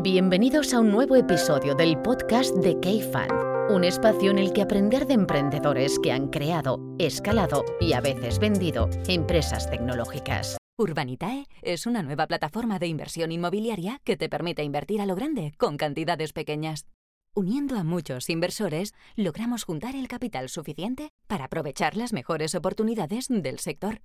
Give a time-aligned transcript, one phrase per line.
[0.00, 3.30] Bienvenidos a un nuevo episodio del podcast de K-Fan,
[3.70, 8.38] un espacio en el que aprender de emprendedores que han creado, escalado y a veces
[8.38, 10.56] vendido empresas tecnológicas.
[10.78, 15.52] Urbanitae es una nueva plataforma de inversión inmobiliaria que te permite invertir a lo grande
[15.58, 16.86] con cantidades pequeñas.
[17.34, 23.58] Uniendo a muchos inversores, logramos juntar el capital suficiente para aprovechar las mejores oportunidades del
[23.58, 24.00] sector.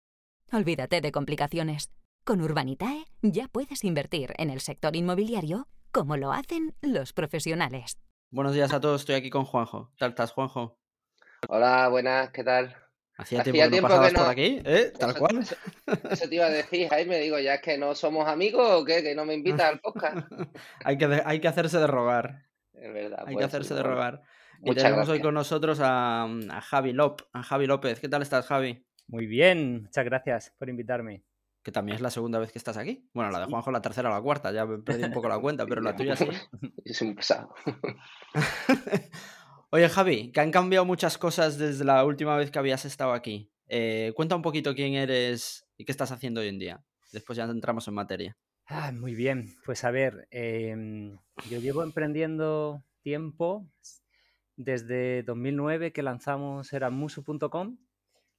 [0.51, 1.91] Olvídate de complicaciones.
[2.25, 7.99] Con Urbanitae ya puedes invertir en el sector inmobiliario como lo hacen los profesionales.
[8.31, 9.91] Buenos días a todos, estoy aquí con Juanjo.
[9.91, 10.79] ¿Qué tal estás, Juanjo?
[11.47, 12.75] Hola, buenas, ¿qué tal?
[13.15, 14.91] Hacía, tiempo, que no pasabas por aquí, ¿eh?
[14.97, 15.39] Tal cual.
[16.09, 19.03] Eso, te iba a decir, Jaime, digo, ¿ya es que no somos amigos o qué?
[19.03, 20.17] ¿Que no me invitas al podcast?
[20.83, 22.47] hay, que, hay que hacerse de rogar.
[22.73, 23.19] Es verdad.
[23.19, 24.21] Hay que pues, hacerse de bueno, rogar.
[24.63, 27.99] Y muchas tenemos hoy con nosotros a, a Javi Lop, a Javi López.
[27.99, 28.83] ¿Qué tal estás, Javi?
[29.07, 31.23] Muy bien, muchas gracias por invitarme.
[31.63, 33.09] Que también es la segunda vez que estás aquí.
[33.13, 35.39] Bueno, la de Juanjo la tercera o la cuarta, ya me perdí un poco la
[35.39, 36.27] cuenta, pero la tuya sí.
[36.93, 37.53] Soy un pesado.
[39.69, 43.49] Oye, Javi, que han cambiado muchas cosas desde la última vez que habías estado aquí.
[43.69, 46.83] Eh, cuenta un poquito quién eres y qué estás haciendo hoy en día.
[47.11, 48.37] Después ya entramos en materia.
[48.67, 51.17] Ah, muy bien, pues a ver, em,
[51.49, 53.67] yo llevo emprendiendo tiempo
[54.55, 57.77] desde 2009 que lanzamos eramusu.com.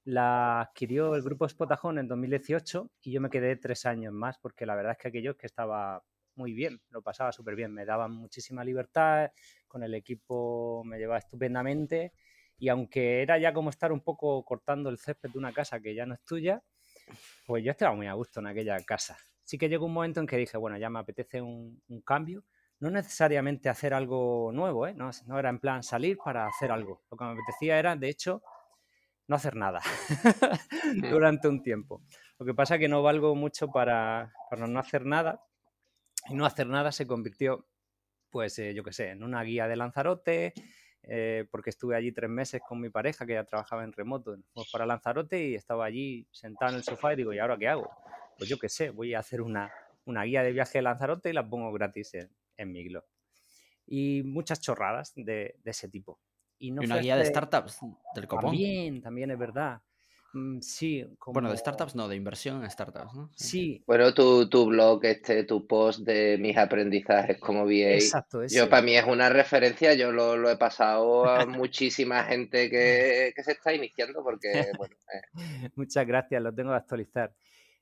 [0.05, 4.67] La adquirió el grupo Spotajón en 2018 y yo me quedé tres años más porque
[4.67, 6.03] la verdad es que aquello que estaba
[6.35, 9.31] muy bien, lo pasaba súper bien, me daban muchísima libertad,
[9.67, 12.13] con el equipo me llevaba estupendamente
[12.57, 15.95] y aunque era ya como estar un poco cortando el césped de una casa que
[15.95, 16.61] ya no es tuya,
[17.47, 19.17] pues yo estaba muy a gusto en aquella casa.
[19.43, 22.43] Sí que llegó un momento en que dije, bueno, ya me apetece un, un cambio.
[22.79, 24.93] No necesariamente hacer algo nuevo, ¿eh?
[24.93, 27.03] no, no era en plan salir para hacer algo.
[27.09, 28.43] Lo que me apetecía era, de hecho,
[29.27, 29.81] no hacer nada
[31.09, 32.01] durante un tiempo.
[32.39, 35.43] Lo que pasa es que no valgo mucho para, para no hacer nada.
[36.27, 37.67] Y no hacer nada se convirtió,
[38.31, 40.53] pues, eh, yo qué sé, en una guía de Lanzarote,
[41.03, 44.35] eh, porque estuve allí tres meses con mi pareja que ya trabajaba en remoto.
[44.53, 47.67] Fuimos para Lanzarote y estaba allí sentado en el sofá y digo, ¿y ahora qué
[47.67, 47.91] hago?
[48.37, 49.71] Pues yo qué sé, voy a hacer una,
[50.05, 53.03] una guía de viaje de Lanzarote y la pongo gratis en, en mi blog.
[53.85, 56.19] Y muchas chorradas de, de ese tipo.
[56.57, 57.79] Y, no y una guía de startups
[58.15, 58.51] del copón.
[58.51, 59.81] También, también es verdad.
[60.33, 63.29] Mm, Sí, Bueno, de como- startups no, de inversión en startups, ¿no?
[63.35, 68.39] Sí, Bueno, tu, tu blog, este, tu post de mis aprendizajes como VA, exacto.
[68.41, 68.67] yo ese.
[68.67, 73.43] para mí es una referencia, yo lo, lo he pasado a muchísima gente que, que
[73.43, 77.33] se está iniciando porque, bueno, eh, Muchas gracias, lo tengo que actualizar.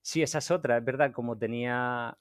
[0.02, 2.16] Sí, esa es otra, es verdad, como tenía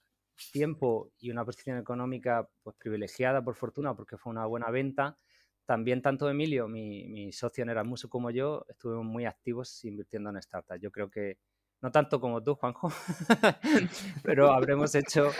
[0.52, 5.18] tiempo y una posición económica pues privilegiada por fortuna porque fue una buena venta,
[5.66, 10.40] también tanto Emilio, mi, mi socio en Erasmus, como yo, estuvimos muy activos invirtiendo en
[10.42, 10.80] startups.
[10.80, 11.38] Yo creo que,
[11.80, 12.90] no tanto como tú, Juanjo,
[14.22, 15.30] pero habremos hecho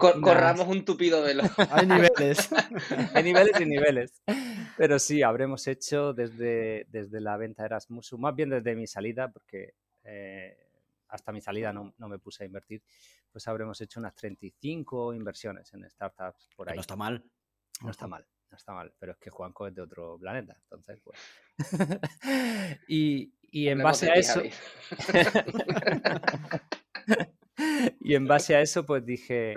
[0.00, 1.42] unas- corramos un tupido velo.
[1.70, 2.48] Hay niveles.
[3.14, 4.22] hay niveles y niveles.
[4.76, 9.28] Pero sí, habremos hecho desde, desde la venta de Erasmus, más bien desde mi salida,
[9.30, 9.74] porque
[10.04, 10.56] eh,
[11.08, 12.82] hasta mi salida no, no me puse a invertir,
[13.32, 16.76] pues habremos hecho unas 35 inversiones en startups por Que ahí.
[16.76, 17.24] no está mal.
[17.82, 21.00] No está mal, no está mal, pero es que Juanco es de otro planeta, entonces
[21.02, 21.18] pues...
[22.88, 24.42] y, y en base a ti, eso...
[28.00, 29.54] Y en base a eso, pues dije,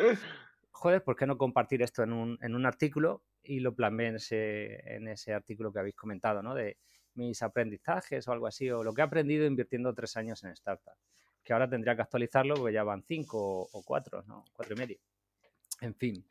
[0.71, 3.23] joder, ¿por qué no compartir esto en un, en un artículo?
[3.43, 6.53] Y lo plasmé en ese, en ese artículo que habéis comentado, ¿no?
[6.53, 6.77] De
[7.13, 10.95] mis aprendizajes o algo así, o lo que he aprendido invirtiendo tres años en startup.
[11.43, 14.45] Que ahora tendría que actualizarlo porque ya van cinco o cuatro, ¿no?
[14.53, 14.97] Cuatro y medio.
[15.81, 16.25] En fin.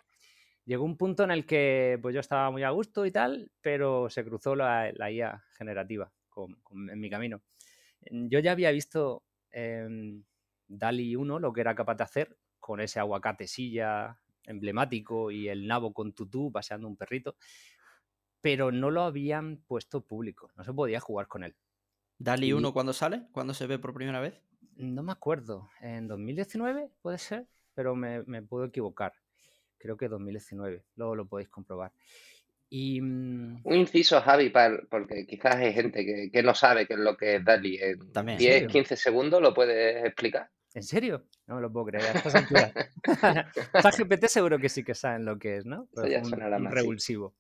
[0.65, 4.09] Llegó un punto en el que pues yo estaba muy a gusto y tal, pero
[4.11, 7.43] se cruzó la, la IA generativa con- con- en mi camino.
[8.11, 10.25] Yo ya había visto em,
[10.69, 15.67] DALI 1 lo que era capaz de hacer con ese aguacate silla emblemático y el
[15.67, 17.37] nabo con tutú paseando un perrito,
[18.43, 21.57] pero no lo habían puesto público, no se podía jugar con él.
[22.19, 23.27] Dali Y- 1 cuándo sale?
[23.33, 24.41] ¿Cuándo se ve por primera vez?
[24.79, 29.13] No me acuerdo, en 2019 puede ser, pero me, me puedo equivocar.
[29.81, 31.91] Creo que 2019, luego lo podéis comprobar.
[32.69, 36.93] Y mm, Un inciso, Javi, para- porque quizás hay gente que, que no sabe qué
[36.95, 37.79] es lo que es DALI.
[37.83, 38.39] En También.
[38.39, 38.69] 10, serio?
[38.69, 40.49] 15 segundos lo puedes explicar.
[40.75, 41.25] ¿En serio?
[41.49, 42.05] No me lo puedo creer.
[42.17, 42.23] A.
[43.83, 45.85] ChatGPT seguro que sí que saben lo que es, ¿no?
[45.93, 46.79] Eso Pues ya un, sonará un más, sí.
[46.79, 47.35] revulsivo.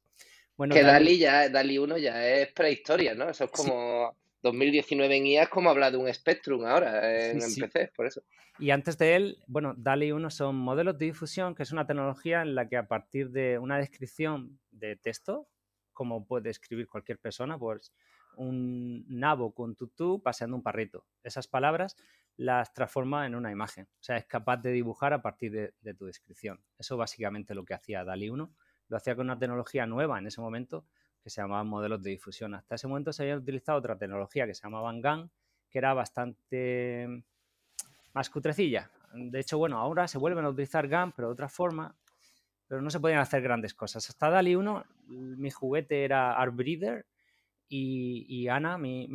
[0.56, 3.28] Bueno, Que Dali- ya, DALI 1 ya es prehistoria, ¿no?
[3.30, 7.60] Eso es como 2019 en IA es como hablar de un Spectrum ahora en, Sí.
[7.60, 8.22] PC, por eso.
[8.58, 12.42] Y antes de él, bueno, DALI 1 son modelos de difusión, que es una tecnología
[12.42, 15.48] en la que a partir de una descripción de texto,
[15.92, 17.92] como puede escribir cualquier persona, pues
[18.36, 21.06] un nabo con tutú paseando un parrito.
[21.22, 21.96] Esas palabras
[22.36, 23.84] las transforma en una imagen.
[23.84, 26.62] O sea, es capaz de dibujar a partir de, tu descripción.
[26.78, 28.54] Eso básicamente lo que hacía DALI 1.
[28.88, 30.86] Lo hacía con una tecnología nueva en ese momento
[31.22, 32.54] que se llamaban modelos de difusión.
[32.54, 35.30] Hasta ese momento se había utilizado otra tecnología que se llamaba GAN,
[35.70, 37.24] que era bastante
[38.12, 38.90] más cutrecilla.
[39.12, 41.94] De hecho, bueno, ahora se vuelven a utilizar GAN, pero de otra forma,
[42.66, 44.08] pero no se podían hacer grandes cosas.
[44.08, 47.06] Hasta DALI 1, mi juguete era Artbreeder,
[47.72, 49.06] y, Ana, mi,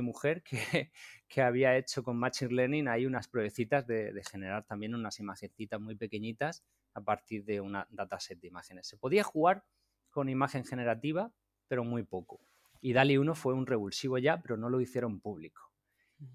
[0.00, 0.90] mujer, que,
[1.28, 5.96] que, había hecho con Machine Learning ahí unas pruebecitas de, generar también unas imagencitas muy
[5.96, 6.64] pequeñitas
[6.94, 8.86] a partit de una dataset de imágenes.
[8.86, 9.64] Se podía jugar
[10.08, 11.30] con imagen generativa,
[11.70, 12.40] pero muy poco.
[12.80, 15.70] Y DALI 1 fue un revulsivo ya, pero no lo hicieron público.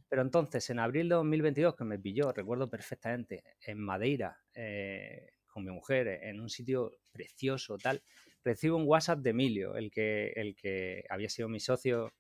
[0.07, 5.65] Pero entonces, en abril de 2022, que me pilló, recuerdo perfectamente, en Madeira, eh, con
[5.65, 8.01] mi mujer, en un sitio precioso, tal,
[8.45, 12.13] recibo un WhatsApp de Emilio, el que, el que había sido mi socio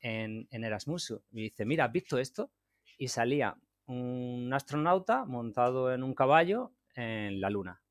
[0.00, 1.20] en, en Erasmus.
[1.32, 2.50] Me dice, mira, ¿has visto esto?
[2.96, 7.82] Y salía un astronauta montado en un caballo en la luna.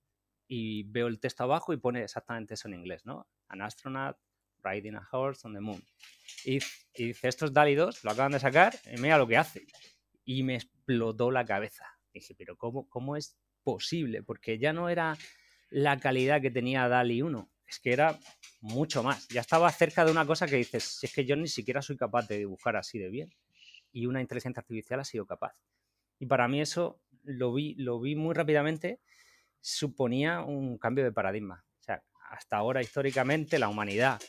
[0.47, 3.27] Y veo el texto abajo y pone exactamente eso en inglés, ¿no?
[3.49, 4.17] An astronaut
[4.63, 5.83] riding a horse on the moon.
[6.45, 6.59] Y,
[6.95, 9.65] y dice, estos 2 lo acaban de sacar y mira lo que hace.
[10.25, 11.85] Y me explotó la cabeza.
[12.13, 14.23] dije, pero ¿cómo, ¿cómo es posible?
[14.23, 15.17] Porque ya no era
[15.69, 18.19] la calidad que tenía DALI 1, es que era
[18.61, 19.27] mucho más.
[19.29, 21.97] Ya estaba cerca de una cosa que dices, si es que yo ni siquiera soy
[21.97, 23.33] capaz de dibujar así de bien.
[23.91, 25.55] Y una inteligencia artificial ha sido capaz.
[26.19, 28.99] Y para mí eso lo vi, lo vi muy rápidamente,
[29.59, 31.65] suponía un cambio de paradigma.
[31.79, 34.21] O sea, hasta ahora históricamente la humanidad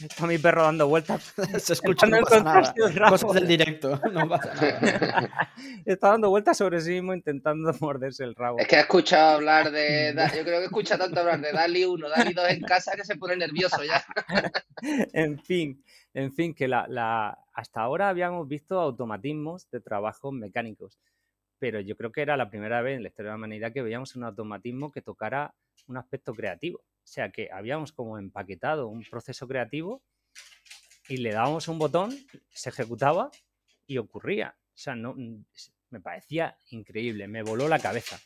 [0.00, 1.34] Está mi perro dando vueltas.
[1.58, 2.74] Se escucha, no pasa nada.
[3.08, 5.52] Cosas del directo, no pasa nada.
[5.86, 8.58] Está dando vueltas sobre sí mismo intentando morderse el rabo.
[8.58, 10.14] Es que ha escuchado hablar de...
[10.36, 13.16] Yo creo que escucha tanto hablar de Dali 1, Dali 2 en casa que se
[13.16, 14.04] pone nervioso ya.
[15.12, 15.82] en fin,
[16.12, 17.38] en fin, que la, la...
[17.54, 20.98] hasta ahora habíamos visto automatismos de trabajos mecánicos,
[21.58, 23.82] pero yo creo que era la primera vez en la historia de la humanidad que
[23.82, 25.54] veíamos un automatismo que tocara
[25.86, 26.82] un aspecto creativo.
[27.06, 30.02] O sea que habíamos como empaquetado un proceso creativo
[31.08, 32.10] y le dábamos un botón,
[32.50, 33.30] se ejecutaba
[33.86, 34.56] y ocurría.
[34.58, 35.14] O sea, no,
[35.90, 38.18] me parecía increíble, me voló la cabeza.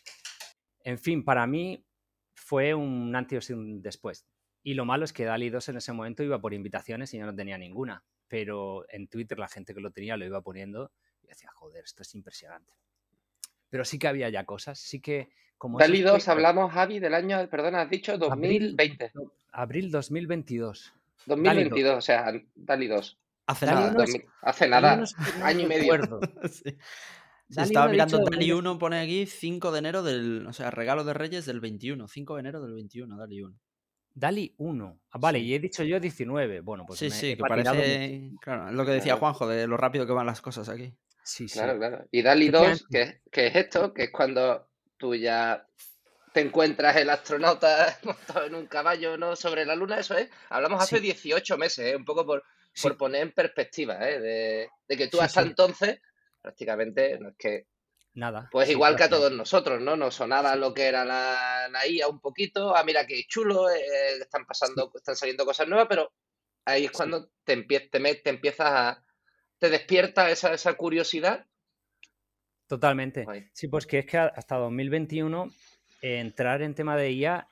[0.82, 1.84] En fin, para mí
[2.34, 4.26] fue un antes y un después.
[4.62, 7.26] Y lo malo es que DALI 2 en ese momento iba por invitaciones y yo
[7.26, 8.02] no tenía ninguna.
[8.28, 10.90] Pero en Twitter la gente que lo tenía lo iba poniendo
[11.22, 12.72] y decía, joder, esto es impresionante.
[13.68, 15.28] Pero sí que había ya cosas, sí que
[15.62, 19.12] DALI 2, hablamos, Javi, del año, perdona, has dicho 2020.
[19.52, 20.92] Abril, 2022.
[21.26, 23.18] 2022, o sea, DALI 2.
[23.46, 24.04] Hace nada,
[24.42, 25.04] hace nada,
[25.42, 26.00] año y medio.
[26.50, 26.76] sí.
[27.56, 31.46] estaba mirando DALI 1, pone aquí 5 de enero del, o sea, regalo de Reyes
[31.46, 33.58] del 21, 5 de enero del 21, DALI 1.
[34.14, 35.00] DALI 1.
[35.10, 36.60] Ah, vale, y he dicho yo 19.
[36.60, 38.32] Bueno, pues sí, sí, que parece.
[38.40, 40.94] Claro, es lo que decía Juanjo, de lo rápido que van las cosas aquí.
[41.22, 41.58] Sí, sí.
[41.58, 42.06] Claro, claro.
[42.10, 44.69] Y DALI 2, que, que es esto, que es cuando
[45.00, 45.66] tú ya
[46.32, 50.30] te encuentras el astronauta montado en un caballo no sobre la luna, eso es.
[50.50, 51.96] Hablamos hace 18 meses, ¿eh?
[51.96, 52.44] un poco por,
[52.80, 54.68] por poner en perspectiva, ¿eh?
[54.86, 56.00] de, que tú hasta entonces
[56.40, 57.66] prácticamente no es que
[58.12, 58.48] Nada.
[58.50, 59.96] Pues igual que a todos nosotros, ¿no?
[59.96, 62.74] Nos sonaba lo que era la, la IA un poquito.
[62.74, 66.12] Ah, mira qué chulo, eh, están pasando, están saliendo cosas nuevas, pero
[66.64, 69.04] ahí es cuando te, te, te empiezas a.
[69.60, 71.46] te despierta esa, esa curiosidad
[72.70, 73.26] Totalmente.
[73.52, 75.50] Sí, pues que es que hasta 2021
[76.00, 77.48] entrar en tema de IA,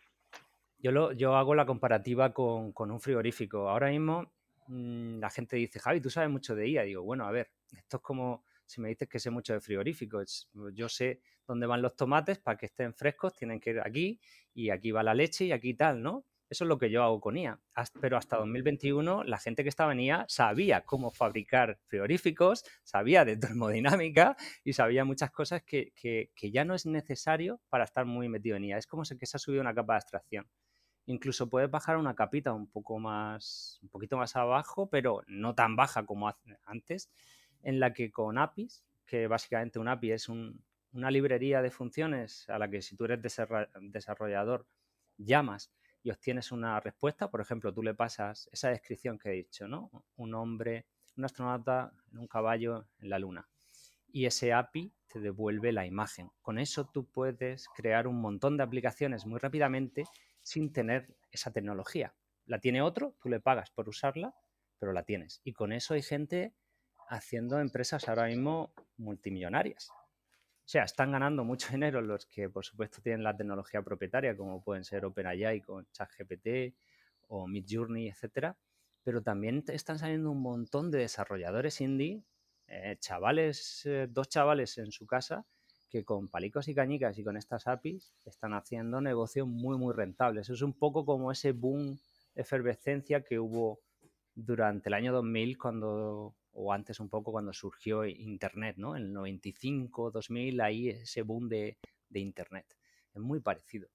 [0.79, 3.69] yo, lo, yo hago la comparativa con, un frigorífico.
[3.69, 4.31] Ahora mismo
[4.69, 6.83] mm, la gente dice, Javi, tú sabes mucho de IA.
[6.85, 10.49] Digo, bueno, a ver, esto es como si me dices que sé mucho de frigoríficos.
[10.73, 14.21] Yo sé dónde van los tomates para que estén frescos, tienen que ir aquí
[14.55, 16.27] y aquí va la leche y aquí tal, ¿no?
[16.51, 17.61] Eso es lo que yo hago con IA.
[18.01, 23.37] Pero hasta 2021 la gente que estaba en IA sabía cómo fabricar frigoríficos, sabía de
[23.37, 25.93] termodinámica y sabía muchas cosas que,
[26.41, 28.79] ya no es necesario para estar muy metido en IA.
[28.79, 30.49] Es como que se ha subido una capa de abstracción.
[31.07, 35.77] Incluso puedes bajar una capita un poco más, un poquito más abajo, pero no tan
[35.77, 37.11] baja como antes,
[37.63, 42.59] en la que con APIs, que básicamente un API es una librería de funciones a
[42.59, 44.67] la que si tú eres desarrollador
[45.17, 47.31] llamas y obtienes una respuesta.
[47.31, 49.91] Por ejemplo, tú le pasas esa descripción que he dicho, ¿no?
[50.17, 50.87] Un hombre,
[51.17, 53.49] un astronauta en un caballo en la luna.
[54.11, 56.31] Y ese API te devuelve la imagen.
[56.41, 60.05] Con eso tú puedes crear un montón de aplicaciones muy rápidamente
[60.43, 62.15] sin tener esa tecnología.
[62.47, 64.35] La tiene otro, tú le pagas por usarla,
[64.79, 65.41] pero la tienes.
[65.45, 66.55] Y con eso hay gente
[67.09, 69.91] haciendo empresas ahora mismo multimillonarias.
[70.69, 74.63] O sea, están ganando mucho dinero los que, por supuesto, tienen la tecnología propietaria, como
[74.63, 76.77] pueden ser OpenAI con ChatGPT
[77.29, 78.55] o Midjourney, etcétera.
[79.03, 82.23] Pero también están saliendo un montón de desarrolladores indie
[82.67, 85.47] eh, chavales, eh, dos chavales en su casa
[85.89, 90.51] que con palicos y cañicas y con estas APIs están haciendo negocios muy, muy rentables.
[90.51, 91.99] Es un poco como ese boom,
[92.35, 93.81] efervescencia que hubo
[94.35, 98.97] durante el año 2000 cuando o antes un poco cuando surgió Internet, ¿no?
[98.97, 101.79] En el 95, 2000, ahí ese boom de,
[102.13, 102.77] Internet.
[103.15, 103.89] Es muy parecido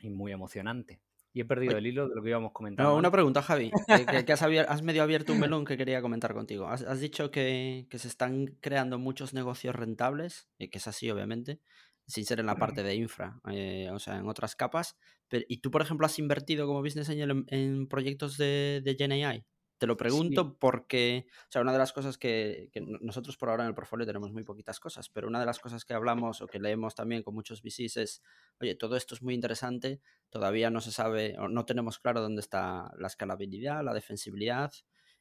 [0.00, 1.00] y muy emocionante.
[1.32, 2.90] Y he perdido el hilo de lo que íbamos comentando.
[2.90, 3.70] No, una pregunta, Javi.
[3.88, 4.32] Eh, que,
[4.68, 6.66] has, medio abierto un melón que quería comentar contigo.
[6.66, 11.60] Has, dicho que, se están creando muchos negocios rentables, y que es así, obviamente,
[12.06, 14.98] sin ser en la parte de infra, eh, o sea, en otras capas.
[15.30, 19.46] y tú, por ejemplo, has invertido como business angel en, proyectos de, de GenAI.
[19.80, 22.70] Te lo pregunto porque, o sea, una de las cosas que,
[23.00, 25.86] nosotros por ahora en el portfolio tenemos muy poquitas cosas, pero una de las cosas
[25.86, 28.22] que hablamos o que leemos también con muchos VCs es,
[28.60, 32.42] oye, todo esto es muy interesante, todavía no se sabe o no tenemos claro dónde
[32.42, 34.70] está la escalabilidad, la defensibilidad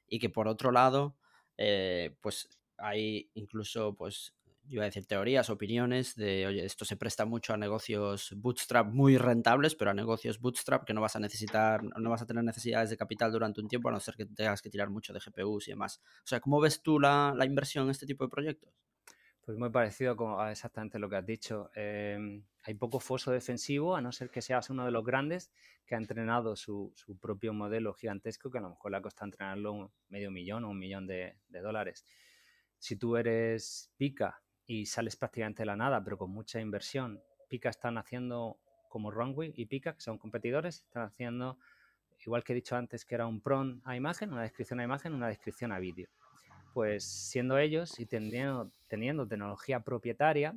[0.06, 1.16] y que por otro lado,
[1.56, 4.36] eh, pues hay incluso pues
[4.70, 9.18] iba a decir teorías, opiniones de, oye, esto se presta mucho a negocios bootstrap muy
[9.18, 12.92] rentables, pero a negocios bootstrap que no vas a necesitar, no vas a tener necesidades
[12.92, 15.68] de capital durante un tiempo, a no ser que tengas que tirar mucho de GPUs
[15.68, 16.00] y demás.
[16.24, 18.72] O sea, ¿cómo ves tú la, inversión en este tipo de proyectos?
[19.42, 21.72] Pues muy parecido a exactamente lo que has dicho.
[21.74, 25.52] Em, hay poco foso defensivo, a no ser que seas uno de los grandes
[25.88, 29.92] que ha entrenado su, propio modelo gigantesco, que a lo mejor le ha costado entrenarlo
[30.10, 32.06] medio millón o un millón de dólares.
[32.78, 37.20] Si tú eres pica y sales prácticamente de la nada, pero con mucha inversión.
[37.50, 41.58] Pica están haciendo como Runway y Pica, que son competidores, están haciendo,
[42.24, 45.16] igual que he dicho antes, que era un PRON a imagen, una descripción a imagen,
[45.16, 46.08] una descripción a vídeo.
[46.72, 50.56] Pues siendo ellos y teniendo, teniendo tecnología propietaria,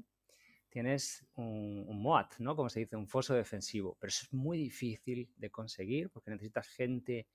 [0.69, 2.55] tienes un, un, MOAT, ¿no?
[2.55, 3.97] Como se dice, un foso defensivo.
[3.99, 7.27] Pero eso es muy difícil de conseguir porque necesitas gente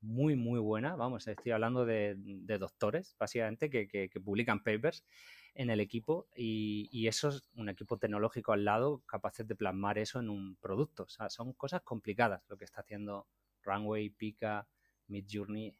[0.00, 0.96] muy, muy buena.
[0.96, 2.16] Vamos, estoy hablando de,
[2.58, 5.04] doctores, básicamente, que, que, publican papers
[5.54, 10.20] en el equipo y, eso es un equipo tecnológico al lado capaces de plasmar eso
[10.20, 11.04] en un producto.
[11.04, 13.26] O sea, son cosas complicadas lo que está haciendo
[13.62, 14.66] Runway, Pika,
[15.08, 15.76] Midjourney,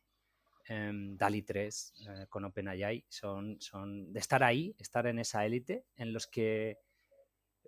[0.69, 3.05] eh, DALI 3 eh, con OpenAI.
[3.09, 6.79] Son, son de estar ahí, estar en esa élite en los que...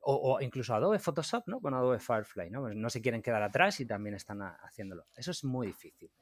[0.09, 1.61] O, incluso Adobe Photoshop, ¿no?
[1.61, 2.61] Con Adobe Firefly, ¿no?
[2.61, 5.05] Pues no se quieren quedar atrás y también están haciéndolo.
[5.17, 6.13] Eso es muy difícil.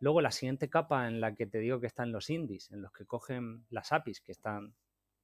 [0.00, 2.90] Luego la siguiente capa en la que te digo que están los indies, en los
[2.90, 4.74] que cogen las APIs que están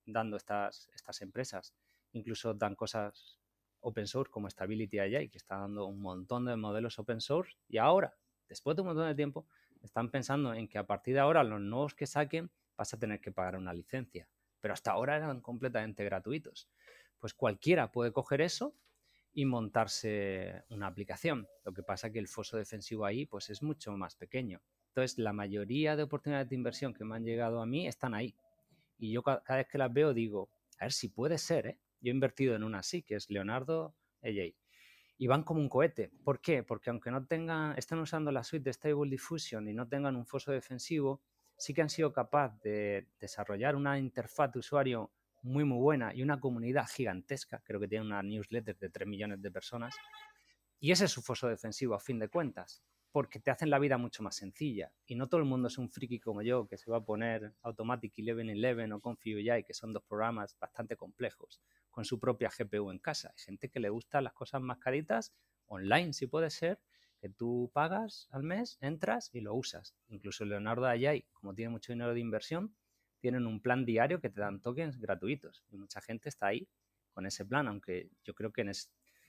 [0.06, 1.75] dando estas, estas empresas.
[2.12, 3.38] Incluso dan cosas
[3.80, 7.56] open source como Stability AI, que está dando un montón de modelos open source.
[7.68, 8.16] Y ahora,
[8.48, 9.46] después de un montón de tiempo,
[9.82, 13.20] están pensando en que a partir de ahora los nuevos que saquen vas a tener
[13.20, 14.28] que pagar una licencia.
[14.60, 16.68] Pero hasta ahora eran completamente gratuitos.
[17.18, 18.75] Pues cualquiera puede coger eso
[19.32, 21.46] y montarse una aplicación.
[21.64, 24.62] Lo que pasa que el foso defensivo ahí pues es mucho más pequeño.
[24.88, 28.34] Entonces, la mayoría de oportunidades de inversión que me han llegado a mí están ahí.
[28.98, 31.78] Y yo cada, vez que las veo digo, a ver si puede ser, ¿eh?
[32.00, 34.54] Yo he invertido en una así, que es Leonardo AJ.
[35.18, 36.10] Y van como un cohete.
[36.24, 36.62] ¿Por qué?
[36.62, 40.26] Porque aunque no tengan, estén usando la suite de Stable Diffusion y no tengan un
[40.26, 41.22] foso defensivo,
[41.56, 45.10] sí que han sido capaces de desarrollar una interfaz de usuario
[45.42, 47.62] muy, muy buena y una comunidad gigantesca.
[47.64, 49.96] Creo que tiene una newsletter de 3 millones de personas.
[50.78, 52.82] Y ese es su foso defensivo, a fin de cuentas
[53.16, 54.92] porque te hacen la vida mucho más sencilla.
[55.06, 57.54] Y no todo el mundo es un friki como yo que se va a poner
[57.62, 62.99] Automatic 1111 o Config que son dos programas bastante complejos, con su propia GPU en
[62.99, 63.30] casa.
[63.30, 65.32] Hay gente que le gusta las cosas más caritas,
[65.64, 66.78] online si puede ser,
[67.18, 69.96] que tú pagas al mes, entras y lo usas.
[70.08, 72.76] Incluso Leonardo Ayay, como tiene mucho dinero de inversión,
[73.18, 75.64] tienen un plan diario que te dan tokens gratuitos.
[75.70, 76.68] Y mucha gente está ahí
[77.14, 78.73] con ese plan, aunque yo creo que en,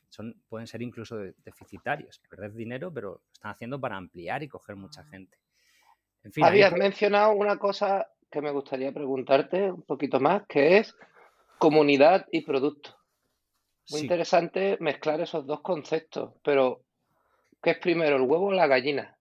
[0.10, 4.76] son, pueden ser incluso deficitarios, perder dinero, pero lo están haciendo para ampliar y coger
[4.76, 5.08] mucha ah.
[5.10, 5.38] gente.
[6.24, 10.96] En fin, Habías mencionado una cosa que me gustaría preguntarte un poquito más, que es
[11.58, 12.96] comunidad y producto.
[13.90, 16.84] Muy interesante mezclar esos dos conceptos, pero
[17.62, 19.18] ¿qué es primero, el huevo o la gallina?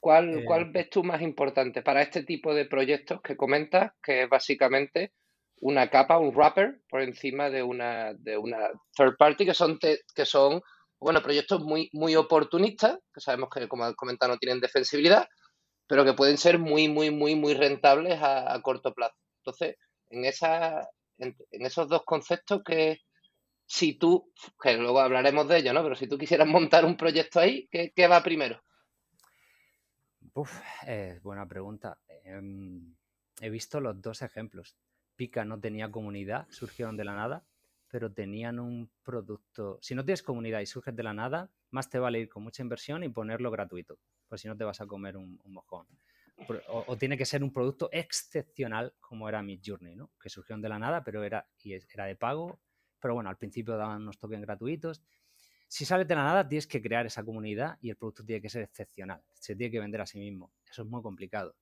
[0.00, 0.70] ¿Cuál, ¿Cuál eh.
[0.72, 5.12] ves tú más importante para este tipo de proyectos que comentas, que es básicamente
[5.60, 10.26] una capa, un wrapper por encima de una, de una third party que son, que
[10.26, 10.62] son
[11.04, 15.28] bueno, proyectos muy, muy oportunistas, que sabemos que, como he comentado, no tienen defensibilidad,
[15.86, 19.14] pero que pueden ser muy, muy, muy, muy rentables a, corto plazo.
[19.40, 19.76] Entonces,
[20.08, 23.00] en, esa, en, esos dos conceptos que
[23.66, 24.32] si tú,
[24.62, 25.82] que luego hablaremos de ello, ¿no?
[25.82, 28.62] Pero si tú quisieras montar un proyecto ahí, ¿qué, qué va primero?
[30.32, 30.58] Uf,
[31.22, 31.98] buena pregunta.
[32.24, 32.94] Em,
[33.42, 34.74] he visto los dos ejemplos.
[35.16, 37.44] Pica no tenía comunidad, surgieron de la nada,
[37.94, 39.78] pero tenían un producto.
[39.80, 42.60] Si no tienes comunidad y surges de la nada, más te vale ir con mucha
[42.60, 45.86] inversión y ponerlo gratuito, pues si no te vas a comer un, mojón.
[46.68, 50.10] o, tiene que ser un producto excepcional como era Midjourney, ¿no?
[50.20, 52.58] Que surgió de la nada, pero era, y era de pago,
[52.98, 55.00] pero bueno, al principio daban unos tokens gratuitos.
[55.68, 58.48] Si sale de la nada, tienes que crear esa comunidad y el producto tiene que
[58.48, 60.52] ser excepcional, se tiene que vender a sí mismo.
[60.68, 61.54] Eso es muy complicado.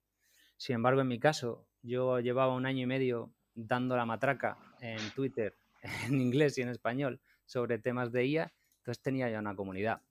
[0.56, 5.10] Sin embargo, en mi caso, yo llevaba un año y medio dando la matraca en
[5.14, 5.54] Twitter,
[6.06, 10.02] en inglés y en español, sobre temas de IA, entonces tenía ya una comunidad.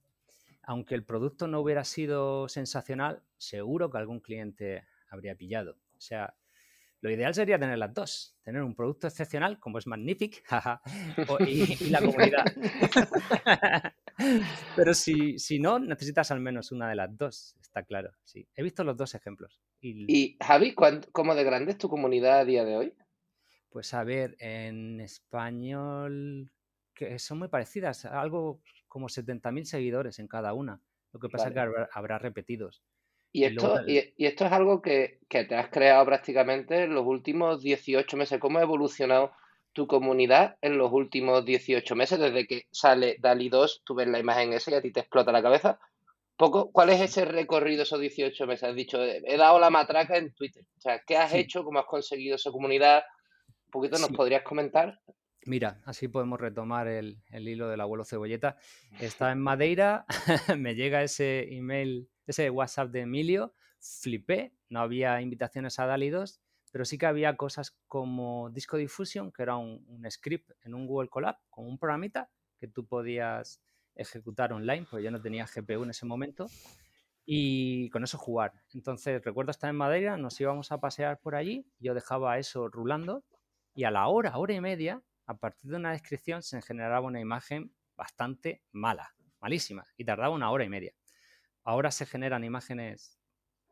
[0.64, 5.78] Aunque el producto no hubiera sido sensacional, seguro que algún cliente habría pillado.
[5.98, 6.36] O sea,
[7.02, 10.44] lo ideal sería tener las dos, tener un producto excepcional como es Magnific
[11.48, 12.46] y, la comunidad.
[14.76, 18.12] Pero si, si, no, necesitas al menos una de las dos, está claro.
[18.24, 19.60] Sí, he visto los dos ejemplos.
[19.82, 22.94] Y, Javi, ¿cómo de grande es tu comunidad a día de hoy?
[23.72, 26.52] Pues a ver, en español
[26.94, 30.82] que son muy parecidas, algo como 70.000 seguidores en cada una.
[31.14, 32.84] Lo que pasa es que habrá repetidos.
[33.32, 38.18] Y esto, y, esto es algo que, te has creado prácticamente en los últimos 18
[38.18, 38.40] meses.
[38.40, 39.32] ¿Cómo ha evolucionado
[39.72, 42.20] tu comunidad en los últimos 18 meses?
[42.20, 45.32] Desde que sale DALI 2, tú ves la imagen esa y a ti te explota
[45.32, 45.80] la cabeza.
[46.36, 48.68] Poco, ¿Cuál es ese recorrido esos 18 meses?
[48.68, 50.64] Has dicho, he dado la matraca en Twitter.
[50.78, 51.64] O sea, ¿qué has hecho?
[51.64, 53.04] ¿Cómo has conseguido esa comunidad?
[53.72, 55.02] Un poquito nos podrías comentar.
[55.46, 58.58] Mira, así podemos retomar el, el, hilo del abuelo cebolleta.
[59.00, 60.06] Está en Madeira,
[60.58, 66.42] me llega ese email ese WhatsApp de Emilio, flipé, no había invitaciones a DALI 2,
[66.72, 71.10] pero sí que había cosas como Disco Diffusion, que era un, script en un Google
[71.10, 73.62] Colab, con un programita que tú podías
[73.96, 76.48] ejecutar online, porque yo no tenía GPU en ese momento,
[77.26, 78.54] y con eso jugar.
[78.74, 83.24] Entonces, recuerdo estar en Madeira, nos íbamos a pasear por allí, yo dejaba eso rulando,
[83.74, 87.20] y a la hora, hora y media, a partir de una descripción se generaba una
[87.20, 90.94] imagen bastante mala, malísima, y tardaba una hora y media.
[91.64, 93.20] Ahora se generan imágenes,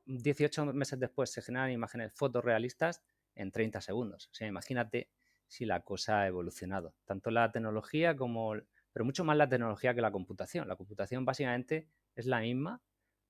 [0.05, 3.03] 18 meses después se generan imágenes fotorrealistas
[3.35, 4.27] en 30 segundos.
[4.31, 5.09] O sea, imagínate
[5.47, 6.93] si la cosa ha evolucionado.
[7.05, 8.53] Tanto la tecnología como,
[8.93, 10.67] pero mucho más la tecnología que la computación.
[10.67, 12.81] La computación básicamente es la misma,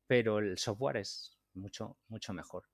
[0.06, 2.65] pero el software es mucho, mucho mejor.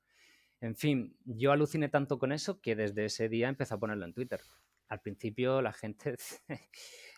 [0.65, 4.13] En fin, yo aluciné tanto con eso que desde ese día empecé a ponerlo en
[4.13, 4.41] Twitter.
[4.87, 6.15] Al principio la gente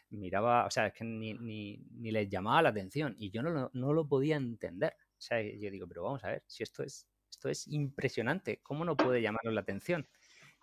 [0.09, 3.71] miraba, o sea, es que ni, ni, ni les llamaba la atención y yo no
[3.71, 4.97] lo, podía entender.
[5.17, 8.83] O sea, yo digo, pero vamos a ver, si esto es, esto es impresionante, ¿cómo
[8.83, 10.05] no puede llamarnos la atención?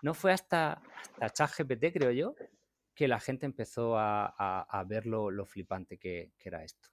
[0.03, 0.83] No fue hasta,
[1.19, 2.35] hasta ChatGPT, creo yo,
[2.95, 6.91] que la gente empezó a, ver lo, flipante que, era esto.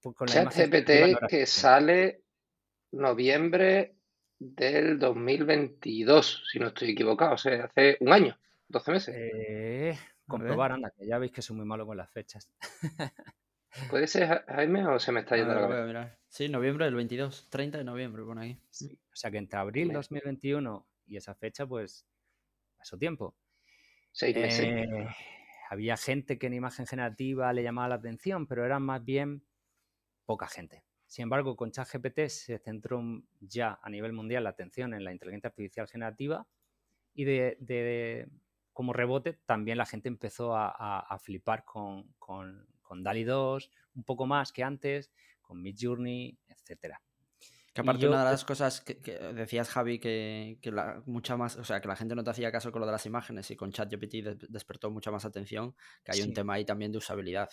[0.00, 2.22] ChatGPT que sale
[2.92, 3.96] noviembre
[4.40, 8.36] del 2022, si no estoy equivocado, o sea, hace un año,
[8.68, 9.14] 12 meses.
[9.16, 12.50] Eh, comprobar, anda, que ya veis que soy muy malo con las fechas.
[13.90, 16.18] ¿Puede ser Jaime o se me está yendo la cabeza?
[16.28, 18.58] Sí, noviembre del 22, 30 de noviembre, pone ahí.
[19.12, 22.06] O sea que entre abril 2021 y esa fecha, pues
[22.78, 23.36] pasó tiempo.
[24.10, 24.64] Seis meses.
[24.64, 25.06] Eh,
[25.68, 29.44] había gente que en imagen generativa le llamaba la atención, pero eran más bien
[30.24, 30.82] poca gente.
[31.10, 33.02] Sin embargo, con ChatGPT se centró
[33.40, 36.46] ya a nivel mundial la atención en la inteligencia artificial generativa
[37.14, 38.28] y de,
[38.72, 44.24] como rebote, también la gente empezó a, flipar con, con, con, DALI 2, un poco
[44.26, 45.10] más que antes,
[45.42, 47.02] con Midjourney, etcétera.
[47.72, 48.94] Que aparte una de las cosas que,
[49.34, 52.70] decías, Javi, que, la, mucha más, o sea, que la gente no te hacía caso
[52.70, 56.32] con lo de las imágenes y con ChatGPT despertó mucha más atención, que hay un
[56.32, 57.50] tema ahí también de usabilidad.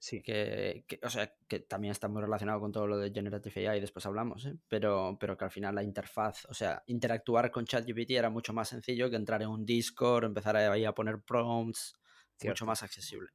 [0.00, 0.22] Sí.
[0.22, 4.06] Que, o sea, que también está muy relacionado con todo lo de Generative AI, después
[4.06, 4.56] hablamos, ¿eh?
[4.66, 8.70] pero, pero que al final la interfaz, o sea, interactuar con ChatGPT era mucho más
[8.70, 11.98] sencillo que entrar en un Discord, empezar ahí a poner prompts,
[12.42, 13.28] mucho más accesible.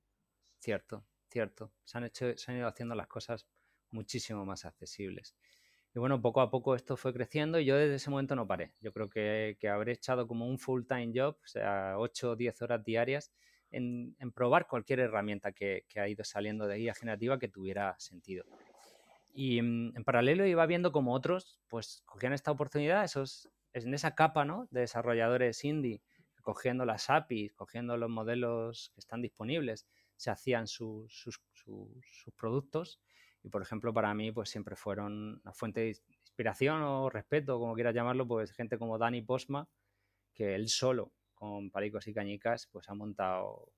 [0.60, 1.72] Cierto, cierto.
[1.84, 3.46] Se han, hecho, se han ido haciendo las cosas
[3.92, 5.36] muchísimo más accesibles.
[5.94, 8.74] Y bueno, poco a poco esto fue creciendo y yo desde ese momento no paré.
[8.82, 12.62] Yo creo que, que habré echado como un full-time job, o sea, 8 o 10
[12.64, 13.32] horas diarias
[13.76, 18.46] en, probar cualquier herramienta que, ha ido saliendo de guía generativa que tuviera sentido.
[19.34, 24.16] Y mm, en, paralelo iba viendo como otros, pues cogían esta oportunidad, esos, en esa
[24.16, 24.68] capa ¿no?
[24.72, 26.02] de desarrolladores indie,
[26.42, 31.42] cogiendo las APIs, cogiendo los modelos que están disponibles, se hacían sus, sus,
[32.38, 33.02] productos.
[33.44, 37.74] Y por ejemplo, para mí, pues siempre fueron una fuente de inspiración o respeto, como
[37.76, 39.68] quieras llamarlo, pues gente como Dani Posma,
[40.34, 41.12] que él solo
[41.46, 43.72] con palicos y cañicas, pues ha montado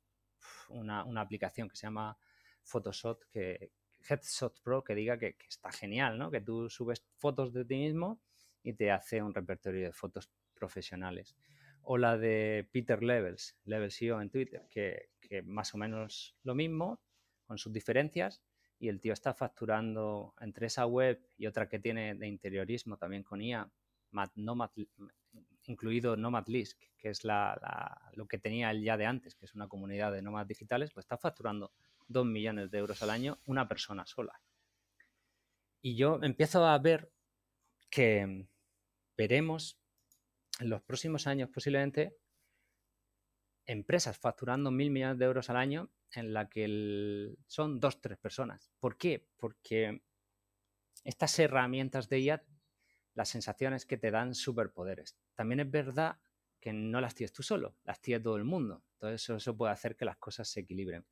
[0.69, 2.17] una, aplicación que se llama
[2.63, 3.71] Photoshop, que,
[4.09, 6.31] Headshot Pro, que diga que, está genial, ¿no?
[6.31, 8.21] Que tú subes fotos de ti mismo
[8.63, 11.35] y te hace un repertorio de fotos profesionales.
[11.81, 15.09] O la de Peter Levels, Levels IO en Twitter, que,
[15.43, 17.01] más o menos lo mismo,
[17.45, 18.41] con sus diferencias,
[18.79, 23.23] y el tío está facturando entre esa web y otra que tiene de interiorismo también
[23.23, 23.69] con IA,
[24.35, 24.71] Nomad,
[25.67, 29.67] incluido Nomad Lisk, que es lo que tenía él ya de antes, que es una
[29.67, 31.71] comunidad de nómadas digitales, pues está facturando
[32.07, 34.41] 2 millones de euros al año una persona sola.
[35.81, 37.11] Y yo empiezo a ver
[37.89, 38.47] que
[39.15, 39.79] veremos
[40.59, 42.17] en los próximos años posiblemente
[43.65, 48.71] empresas facturando mil millones de euros al año en la que son dos, tres personas.
[48.79, 49.27] ¿Por qué?
[49.37, 50.01] Porque
[51.03, 52.43] estas herramientas de IA,
[53.13, 55.17] la sensación es que te dan superpoderes.
[55.37, 56.17] También es verdad
[56.59, 58.83] que no las tienes tú solo, las tiene todo el mundo.
[58.93, 61.05] Entonces eso, puede hacer que las cosas se equilibren.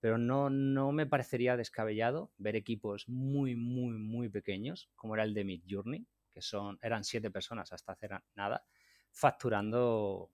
[0.00, 5.32] Pero no, no me parecería descabellado ver equipos muy, muy, muy pequeños, como era el
[5.32, 8.64] de Mid Journey, que son, eran siete personas hasta hacer nada,
[9.12, 10.32] facturando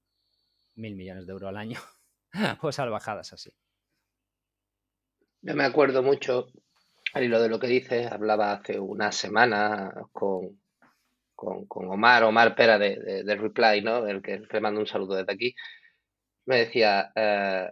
[0.75, 1.79] mil millones de euros al año
[2.63, 3.53] o salvajadas así.
[5.43, 6.51] Yo me acuerdo mucho,
[7.13, 10.59] al hilo de lo que dices, hablaba hace una semana con,
[11.39, 14.07] con, Omar, Omar Pera de, de, Reply, ¿no?
[14.07, 15.55] El que le mando un saludo desde aquí.
[16.47, 17.71] Me decía, eh,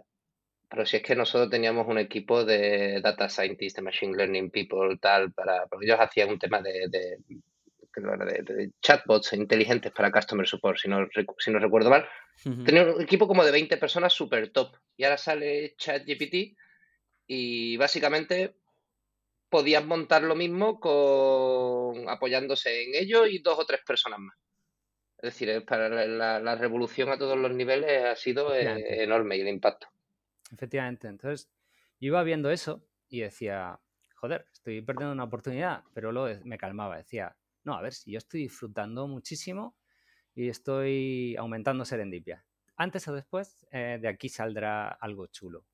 [0.69, 4.97] pero si es que nosotros teníamos un equipo de data scientists, de machine learning people,
[5.01, 7.17] tal, para, porque ellos hacían un tema de, de,
[8.43, 11.05] de chatbots inteligentes para customer support, si no,
[11.37, 12.07] si no recuerdo mal.
[12.65, 14.77] Tenía un equipo como de 20 personas super top.
[14.95, 16.55] Y ahora sale ChatGPT
[17.27, 18.55] y básicamente
[19.49, 24.35] podías montar lo mismo con apoyándose en ello y dos o tres personas más.
[25.17, 29.47] Es decir, para la, revolución a todos los niveles ha sido eh, enorme y el
[29.47, 29.87] impacto.
[30.51, 31.07] Efectivamente.
[31.07, 31.49] Entonces,
[31.99, 33.79] yo iba viendo eso y decía,
[34.15, 36.97] joder, estoy perdiendo una oportunidad, pero luego me calmaba.
[36.97, 39.75] Decía, no, a ver, si yo estoy disfrutando muchísimo
[40.35, 42.45] y estoy aumentando serendipia.
[42.75, 45.65] Antes o después, eh, de aquí saldrá algo chulo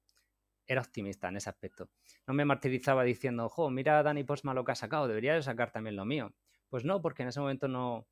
[0.68, 1.90] era optimista en ese aspecto.
[2.28, 5.72] No me martirizaba diciendo, jo, mira a Dani Postma lo que ha sacado, debería sacar
[5.72, 6.34] también lo mío.
[6.70, 8.08] Pues no, porque en ese momento no,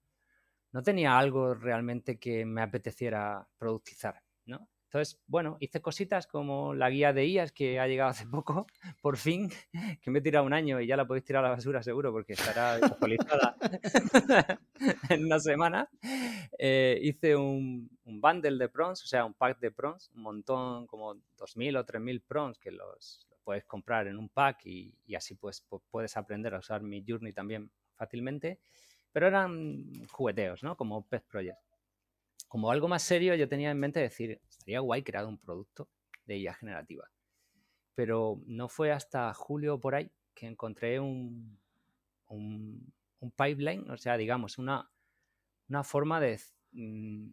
[0.71, 4.69] no tenía algo realmente que me apeteciera productizar, ¿no?
[4.91, 8.67] Entonces, bueno, hice cositas como la guía de IAS que ha llegado hace poco,
[9.01, 9.49] por fin,
[10.01, 12.11] que me he tirado un año y ya la podéis tirar a la basura seguro
[12.11, 13.55] porque estará actualizada
[15.09, 15.89] en una semana.
[16.59, 20.87] Eh, hice un, un, bundle de prons, o sea, un pack de prons, un montón,
[20.87, 25.35] como 2.000 o 3.000 prons que los, puedes comprar en un pack y, y así
[25.35, 28.59] pues, puedes aprender a usar mi Journey también fácilmente.
[29.13, 30.75] Pero eran jugueteos, ¿no?
[30.75, 31.70] Como Pet Project
[32.51, 35.87] como algo más serio, yo tenía en mente decir, estaría guay crear un producto
[36.25, 37.09] de IA generativa.
[37.95, 41.57] Pero no fue hasta julio por ahí que encontré un,
[42.27, 42.93] un,
[43.37, 44.91] pipeline, o sea, digamos, una,
[45.69, 46.41] una forma de,
[46.73, 47.29] mm,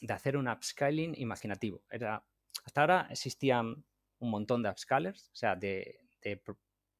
[0.00, 1.84] de hacer un upscaling imaginativo.
[1.88, 2.26] Era,
[2.64, 3.84] hasta ahora existían
[4.18, 6.42] un montón de upscalers, o sea, de, de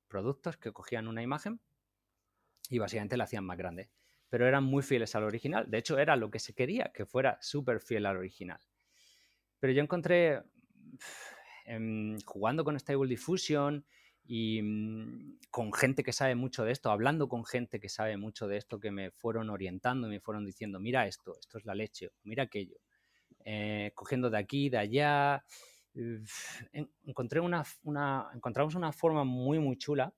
[0.06, 1.58] productos que cogían una imagen
[2.70, 3.90] y básicamente la hacían más grande
[4.32, 5.70] pero eran muy fieles al original.
[5.70, 8.58] De hecho, era lo que se quería, que fuera súper fiel al original.
[9.60, 10.42] Pero yo encontré,
[11.66, 13.84] em, jugando con Stable Diffusion
[14.24, 18.48] y mm, con gente que sabe mucho de esto, hablando con gente que sabe mucho
[18.48, 21.74] de esto, que me fueron orientando y me fueron diciendo, mira esto, esto es la
[21.74, 22.78] leche, mira aquello,
[23.44, 25.44] eh, cogiendo de aquí, de allá.
[27.04, 27.62] encontré una,
[28.34, 30.10] encontramos una forma muy, muy chula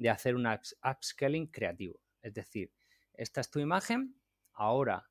[0.00, 2.00] de hacer un upscaling creativo.
[2.20, 2.72] Es decir,
[3.14, 4.16] esta es tu imagen.
[4.52, 5.10] Ahora,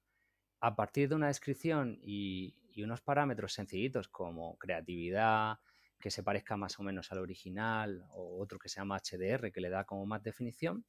[0.59, 5.59] a partir de una descripción y, unos parámetros sencillitos como creatividad,
[5.99, 9.61] que se parezca más o menos al original, o otro que se llama HDR, que
[9.61, 10.85] le da como más definición,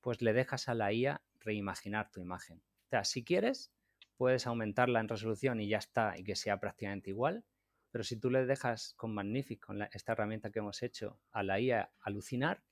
[0.00, 2.58] pues le dejas a la IA reimaginar tu imagen.
[2.58, 3.72] O sea, si quieres,
[4.16, 7.44] puedes aumentarla en resolución y ya está, y que sea prácticamente igual.
[7.90, 11.60] Pero si tú le dejas con Magnific, con esta herramienta que hemos hecho, a la
[11.60, 12.62] IA alucinar,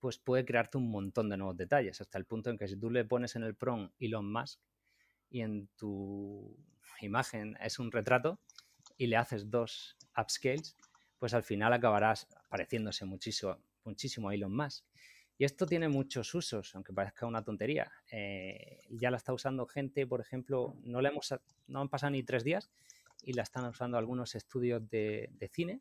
[0.00, 2.90] pues puede crearte un montón de nuevos detalles, hasta el punto en que si tú
[2.90, 4.60] le pones en el PROM Elon Musk
[5.30, 6.56] y en tu
[7.00, 8.40] imagen es un retrato
[8.96, 10.76] y le haces dos upscales,
[11.18, 14.84] pues al final acabarás pareciéndose muchísimo, muchísimo a Elon Musk.
[15.36, 17.92] Y esto tiene muchos usos, aunque parezca una tontería.
[18.10, 21.32] Eh, ya la está usando gente, por ejemplo, no, le hemos,
[21.68, 22.70] no han pasado ni tres días
[23.22, 25.80] y la están usando algunos estudios de, de cine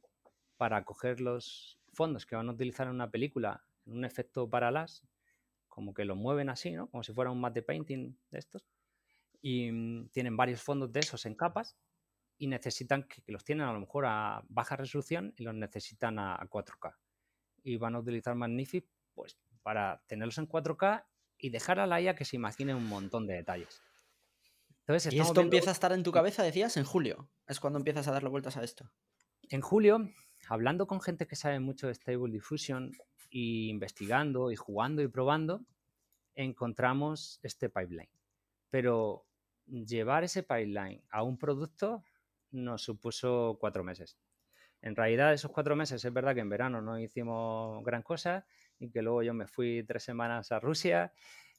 [0.57, 5.03] para coger los fondos que van a utilizar en una película un efecto parallax,
[5.67, 6.89] como que lo mueven así, ¿no?
[6.89, 8.65] Como si fuera un matte painting de estos.
[9.41, 11.77] Y mm, tienen varios fondos de esos en capas
[12.37, 16.37] y necesitan que, los tienen a lo mejor a baja resolución y los necesitan a,
[16.49, 16.95] 4K.
[17.63, 21.05] Y van a utilizar Magnific pues para tenerlos en 4K
[21.37, 23.81] y dejar a la IA que se imagine un montón de detalles.
[24.79, 27.29] Entonces, y esto empieza a estar en tu cabeza, decías, en julio.
[27.45, 28.89] Es cuando empiezas a darle vueltas a esto.
[29.49, 30.09] En julio,
[30.47, 32.93] hablando con gente que sabe mucho de Stable Diffusion
[33.29, 35.61] y investigando y jugando y probando,
[36.35, 38.09] encontramos este pipeline.
[38.69, 39.25] pero
[39.65, 42.03] llevar ese pipeline a un producto
[42.51, 44.17] nos supuso cuatro meses.
[44.81, 48.45] En realidad, esos cuatro meses es verdad que en verano no hicimos gran cosa
[48.79, 51.11] y que luego yo me fui tres semanas a Rusia.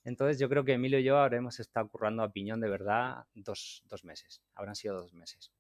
[0.04, 3.83] Entonces, yo creo que Emilio y yo habremos estado currando a piñón de verdad dos,
[3.87, 4.42] dos meses.
[4.54, 5.52] Habrán sido dos meses.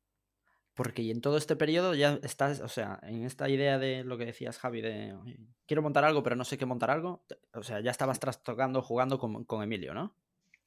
[0.78, 4.26] Porque en todo este periodo ya estás, o sea, en esta idea de lo que
[4.26, 5.12] decías, Javi, de
[5.66, 7.24] quiero montar algo, pero no sé qué montar algo.
[7.52, 10.14] O sea, ya estabas trastocando, jugando con, con Emilio, ¿no?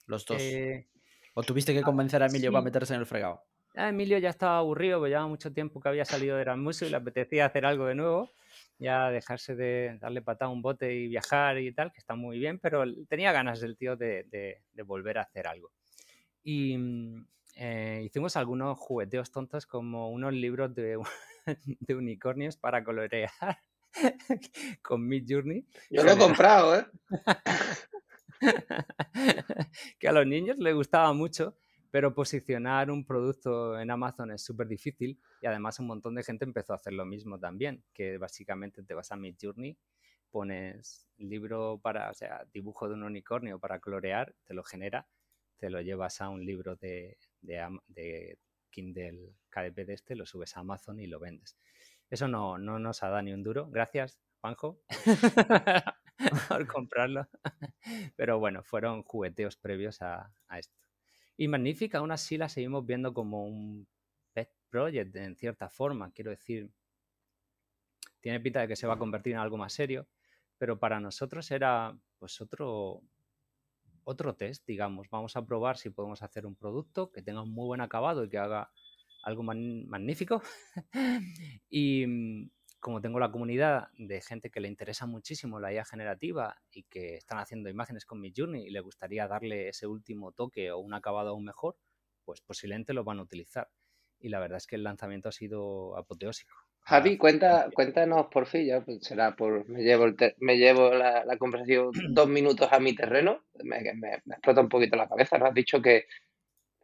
[0.08, 0.42] Los dos.
[0.42, 0.86] Eh,
[1.34, 3.42] ¿O tuviste que ah, convencer a Emilio para meterse en el fregado?
[3.74, 6.90] Ah, Emilio ya estaba aburrido, pues llevaba mucho tiempo que había salido de Erasmus y
[6.90, 8.34] le apetecía hacer algo de nuevo,
[8.80, 12.38] ya dejarse de darle patada a un bote y viajar y tal, que está muy
[12.38, 15.72] bien, pero tenía ganas del tío de, de, volver a hacer algo.
[16.44, 17.26] Y mm,
[17.64, 20.98] eh, hicimos algunos jugueteos tontos como unos libros de,
[21.80, 23.30] de unicornios para colorear
[24.82, 25.64] con Mid Journey.
[25.92, 26.88] Yo lo he comprado, ¿eh?
[30.00, 31.56] que a los niños les gustaba mucho
[31.92, 36.46] pero posicionar un producto en Amazon es súper difícil y además un montón de gente
[36.46, 39.78] empezó a hacer lo mismo también, que básicamente te vas a Midjourney,
[40.32, 45.06] pones libro para, o sea, dibujo de un unicornio para colorear, te lo genera,
[45.58, 48.38] te lo llevas a un libro de, de,
[48.70, 51.58] Kindle KDP de este, lo subes a Amazon y lo vendes.
[52.10, 53.70] Eso no, no nos ha dado ni un duro.
[53.70, 54.82] Gracias, Juanjo,
[56.50, 57.28] por comprarlo.
[58.16, 60.82] Pero bueno, fueron jugueteos previos a esto.
[61.42, 63.88] Y Magnífica, aún así la seguimos viendo como un
[64.32, 66.12] pet project en cierta forma.
[66.12, 66.70] Quiero decir,
[68.20, 70.08] tiene pinta de que se va a convertir en algo más serio,
[70.58, 73.02] pero para nosotros era pues otro,
[74.04, 75.10] otro test, digamos.
[75.10, 78.30] Vamos a probar si podemos hacer un producto que tenga un muy buen acabado y
[78.30, 78.72] que haga
[79.24, 80.42] algo magnífico.
[81.70, 86.56] y, mm, como tengo la comunidad de gente que le interesa muchísimo la IA generativa
[86.72, 90.80] y que están haciendo imágenes con Midjourney y le gustaría darle ese último toque o
[90.80, 91.78] un acabado aún mejor,
[92.26, 93.70] pues posiblemente lo van a utilizar.
[94.20, 96.56] Y la verdad es que el lanzamiento ha sido apoteósico.
[96.84, 100.08] Javi, cuenta, cuéntanos por fin, ya pues será por me llevo
[100.40, 105.08] me llevo la, conversación dos minutos a mi terreno, me, me, explota un poquito la
[105.08, 105.38] cabeza.
[105.38, 106.06] Nos has dicho que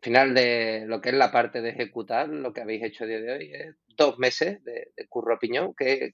[0.02, 3.20] final de lo que es la parte de ejecutar, lo que habéis hecho a día
[3.20, 6.14] de hoy es dos meses de, curro piñón, que,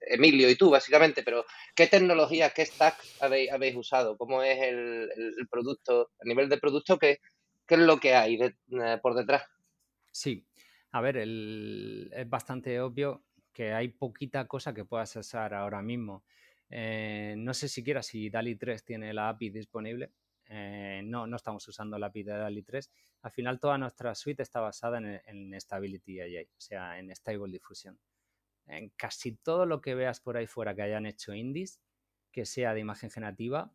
[0.00, 4.16] Emilio y tú básicamente, pero ¿qué tecnología, qué stack habéis, habéis usado?
[4.16, 5.08] ¿Cómo es el,
[5.50, 7.20] producto, a nivel de producto, qué,
[7.66, 9.44] qué es lo que hay eh, por detrás?
[10.10, 10.44] Sí,
[10.92, 16.24] a ver, es bastante obvio que hay poquita cosa que puedas usar ahora mismo.
[16.68, 20.12] Eh, no sé siquiera si DALI 3 tiene la API disponible,
[20.46, 22.90] eh, no, no estamos usando la API de DALI 3.
[23.22, 27.98] Al final toda nuestra suite está basada en, Stability AI, o sea, en Stable Diffusion.
[28.66, 31.80] En casi todo lo que veas por ahí fuera que hayan hecho indies,
[32.32, 33.72] que sea de imagen generativa,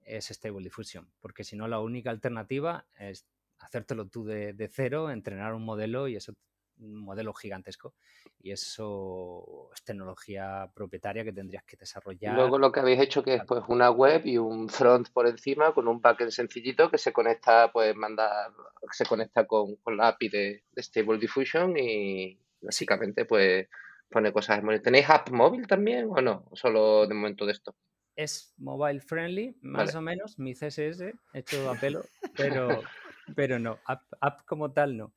[0.00, 3.26] es Stable Diffusion, porque si no la única alternativa es
[3.58, 6.32] hacértelo tú de, de cero, entrenar un modelo y eso
[6.78, 7.94] un modelo gigantesco
[8.40, 12.34] y eso es tecnología propietaria que tendrías que desarrollar.
[12.34, 15.72] Luego lo que habéis hecho que es pues una web y un front por encima
[15.72, 18.52] con un backend sencillito que se conecta, pues manda,
[18.90, 23.68] se conecta con, la API de, Stable Diffusion y básicamente pues
[24.10, 24.62] pone cosas.
[24.82, 26.48] ¿Tenéis app móvil también o no?
[26.52, 27.74] Solo de momento de esto.
[28.14, 32.02] Es mobile friendly, más o menos, mi CSS hecho a pelo,
[32.34, 32.68] pero,
[33.34, 35.12] pero no, app, app como tal no.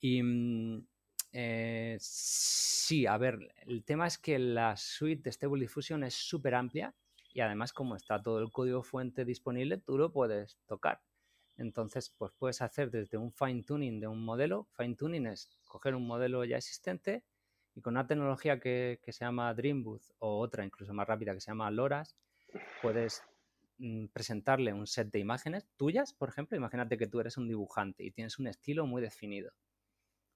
[0.00, 0.86] Y, mm,
[1.32, 6.54] eh, sí, a ver, el tema es que la suite de Stable Diffusion es súper
[6.54, 6.94] amplia
[7.32, 11.00] y además como está todo el código fuente disponible, tú lo puedes tocar.
[11.56, 14.68] Entonces, pues puedes hacer desde un fine tuning de un modelo.
[14.76, 17.24] Fine tuning es coger un modelo ya existente
[17.74, 21.50] y con una tecnología que, se llama Dreambooth o otra incluso más rápida que se
[21.50, 22.16] llama Loras,
[22.80, 23.22] puedes
[24.12, 26.56] presentarle un set de imágenes tuyas, por ejemplo.
[26.56, 29.52] Imagínate que tú eres un dibujante y tienes un estilo muy definido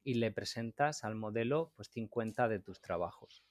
[0.04, 3.44] y le presentas al modelo pues 50 de tus trabajos.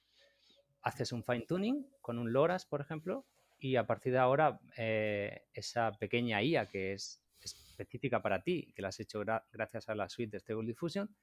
[0.82, 3.24] Haces un fine tuning con un LoRaS, por ejemplo,
[3.58, 8.82] y a partir de ahora eh, esa pequeña IA que es específica para ti, que
[8.82, 9.22] la has hecho
[9.52, 11.14] gracias a la suite de Stable Diffusion,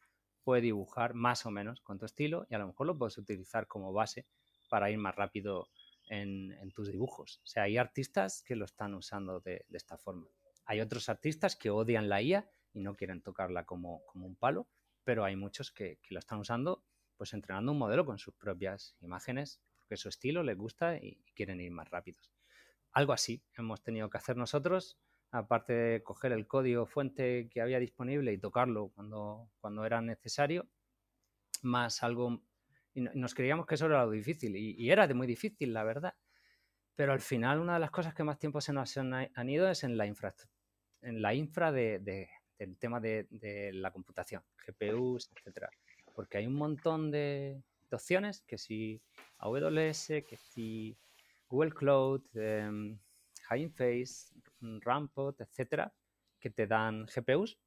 [0.43, 3.67] puede dibujar más o menos con tu estilo y a lo mejor lo puedes utilizar
[3.67, 4.25] como base
[4.69, 5.67] para ir más rápido
[6.07, 7.41] en, tus dibujos.
[7.43, 10.27] O sea, hay artistas que lo están usando de, esta forma.
[10.65, 14.67] Hay otros artistas que odian la IA y no quieren tocarla como, como un palo,
[15.03, 16.83] pero hay muchos que, lo están usando
[17.17, 21.61] pues entrenando un modelo con sus propias imágenes, porque su estilo les gusta y quieren
[21.61, 22.29] ir más rápidos.
[22.91, 24.99] Algo así hemos tenido que hacer nosotros,
[25.31, 30.67] aparte de coger el código fuente que había disponible y tocarlo cuando, cuando era necesario,
[31.61, 32.41] más algo...
[32.95, 36.15] Y nos creíamos que eso era lo difícil, y, era de muy difícil, la verdad.
[36.95, 39.83] Pero al final una de las cosas que más tiempo se nos han, ido es
[39.83, 40.55] en la infraestructura
[41.01, 41.99] en la infra de,
[42.57, 43.27] del tema de,
[43.73, 45.69] la computación, GPUs, etcétera.
[46.15, 49.01] Porque hay un montón de, opciones, que si
[49.37, 50.97] AWS, que si
[51.47, 52.97] Google Cloud, eh,
[53.75, 55.93] Face, Rampot, etcétera,
[56.39, 57.57] que te dan GPUs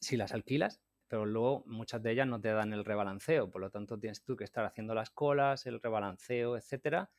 [0.00, 3.70] si las alquilas, pero luego muchas de ellas no te dan el rebalanceo, por lo
[3.70, 7.10] tanto tienes tú que estar haciendo las colas, el rebalanceo, etcétera,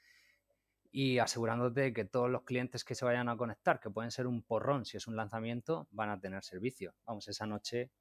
[0.92, 4.42] y asegurándote que todos los clientes que se vayan a conectar, que pueden ser un
[4.44, 6.94] porrón si es un lanzamiento, van a tener servicio.
[7.06, 7.92] Vamos, esa noche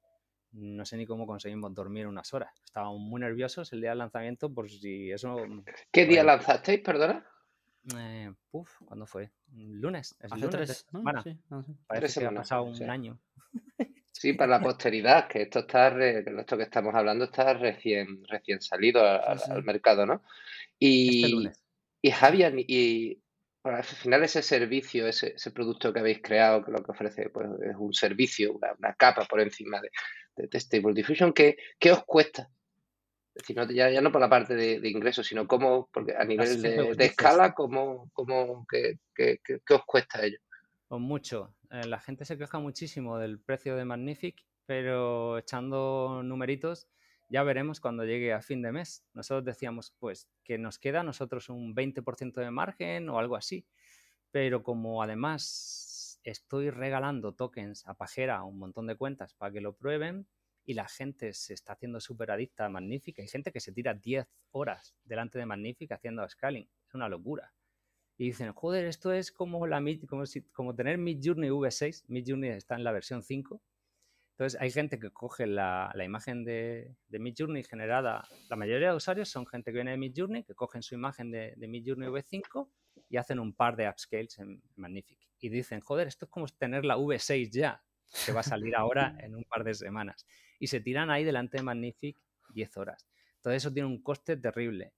[0.51, 2.53] no sé ni cómo conseguimos dormir unas horas.
[2.63, 5.37] Estábamos muy nerviosos el día del lanzamiento por si eso...
[5.91, 7.25] ¿Qué día lanzasteis, perdona?
[7.95, 9.31] Eh, puf, ¿cuándo fue?
[9.53, 10.15] Lunes.
[10.19, 11.25] Es Hace tres, semanas.
[11.85, 13.19] Parece que ha pasado un año.
[14.19, 19.03] Sí, para la posteridad, que esto está, esto que estamos hablando está recién, recién salido
[19.03, 20.23] al, mercado, ¿no?
[20.79, 21.59] Y, este
[22.01, 23.21] y Javier, y
[23.63, 27.47] al final ese servicio, ese, ese, producto que habéis creado, que lo que ofrece pues,
[27.61, 29.91] es un servicio, una, capa por encima de,
[30.35, 32.49] de, Stable Diffusion, ¿qué, ¿qué, os cuesta?
[33.35, 36.15] Es decir, no, ya, ya, no por la parte de, de ingresos, sino cómo, porque
[36.17, 40.39] a nivel de, escala, ¿cómo, cómo, qué, qué, qué, os cuesta ello?
[40.87, 41.53] Pues mucho.
[41.69, 46.87] Eh, la gente se queja muchísimo del precio de Magnific, pero echando numeritos,
[47.29, 49.05] ya veremos cuando llegue a fin de mes.
[49.13, 53.67] Nosotros decíamos, pues, que nos queda a nosotros un 20% de margen o algo así.
[54.31, 59.61] Pero como además estoy regalando tokens a pajera a un montón de cuentas para que
[59.61, 60.27] lo prueben
[60.65, 63.93] y la gente se está haciendo súper adicta a Magnific, hay gente que se tira
[63.93, 66.69] 10 horas delante de Magnific haciendo scaling.
[66.85, 67.53] Es una locura
[68.17, 72.75] y dicen, joder, esto es como, la, como, si, como tener Midjourney V6, Midjourney está
[72.75, 73.61] en la versión 5.
[74.31, 78.95] Entonces hay gente que coge la, la imagen de, de Midjourney generada, la mayoría de
[78.95, 82.69] usuarios son gente que viene de Midjourney, que cogen su imagen de, de Midjourney V5
[83.09, 85.19] y hacen un par de upscales en Magnific.
[85.39, 87.83] Y dicen, joder, esto es como tener la V6 ya,
[88.25, 90.25] que va a salir ahora en un par de semanas.
[90.59, 92.17] Y se tiran ahí delante de Magnific
[92.49, 93.07] 10 horas.
[93.41, 94.93] Todo eso tiene un coste terrible.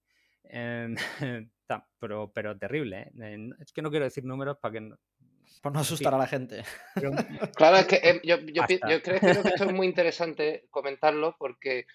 [0.49, 0.95] Em,
[1.99, 3.12] pero, pero terrible.
[3.21, 3.49] ¿eh?
[3.59, 4.81] Es que no quiero decir números para que...
[4.81, 4.97] No,
[5.62, 6.63] para no asustar a la gente.
[7.55, 11.35] Claro, es que eh, yo, yo, yo, creo, creo, que esto es muy interesante comentarlo
[11.38, 11.85] porque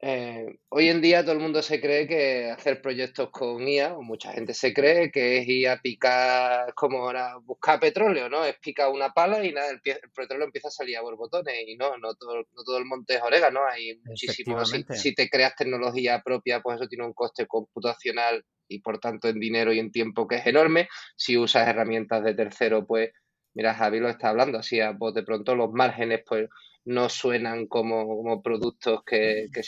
[0.00, 4.02] eh, hoy en día todo el mundo se cree que hacer proyectos con IA, o
[4.02, 8.44] mucha gente se cree que es ir a picar, como ahora, buscar petróleo, ¿no?
[8.44, 11.96] Es picar una pala y nada, el, petróleo empieza a salir a borbotones y no,
[11.98, 14.64] no todo, no todo el monte es orégano, hay muchísimo.
[14.66, 19.28] Si, si, te creas tecnología propia, pues eso tiene un coste computacional y por tanto
[19.28, 20.88] en dinero y en tiempo que es enorme.
[21.16, 23.10] Si usas herramientas de tercero, pues,
[23.54, 26.48] mira, Javi lo está hablando, así a de pronto los márgenes, pues
[26.86, 29.62] no suenan como, productos que, que,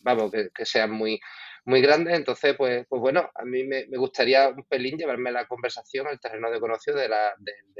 [0.00, 1.20] vamos, que, sean muy,
[1.64, 2.16] muy grandes.
[2.16, 6.50] Entonces, pues, pues bueno, a mí me, gustaría un pelín llevarme la conversación al terreno
[6.50, 7.34] de negocio, de la,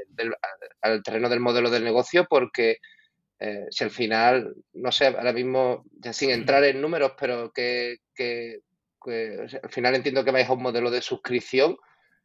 [0.07, 0.33] del,
[0.81, 2.77] al terreno del modelo del negocio, porque
[3.39, 7.97] eh, si al final, no sé, ahora mismo, ya sin entrar en números, pero que,
[8.15, 8.59] que,
[9.63, 11.77] al final entiendo que vais a un modelo de suscripción,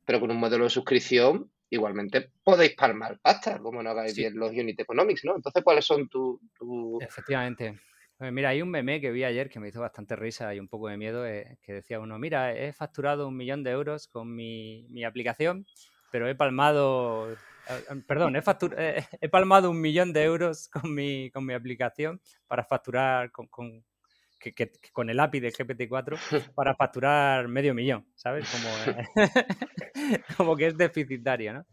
[0.05, 4.50] pero con un modelo de suscripción igualmente podéis palmar pasta, como no hagáis bien los
[4.50, 5.37] unit economics, ¿no?
[5.37, 6.38] Entonces, ¿cuáles son tus...?
[7.00, 7.81] Efectivamente.
[8.16, 10.68] Pues mira, hay un meme que vi ayer que me hizo bastante risa y un
[10.68, 14.35] poco de miedo, eh, que decía uno, mira, he facturado un millón de euros con
[14.35, 15.66] mi, aplicación,
[16.12, 17.37] pero he palmado, eh,
[17.68, 18.42] eh, perdón, he,
[19.20, 23.85] he, palmado un millón de euros con mi, con mi aplicación para facturar con, con
[24.52, 26.18] que, con el API de GPT-4
[26.54, 28.48] para facturar medio millón, ¿sabes?
[28.50, 29.14] Como,
[30.37, 31.66] como que es deficitario, ¿no?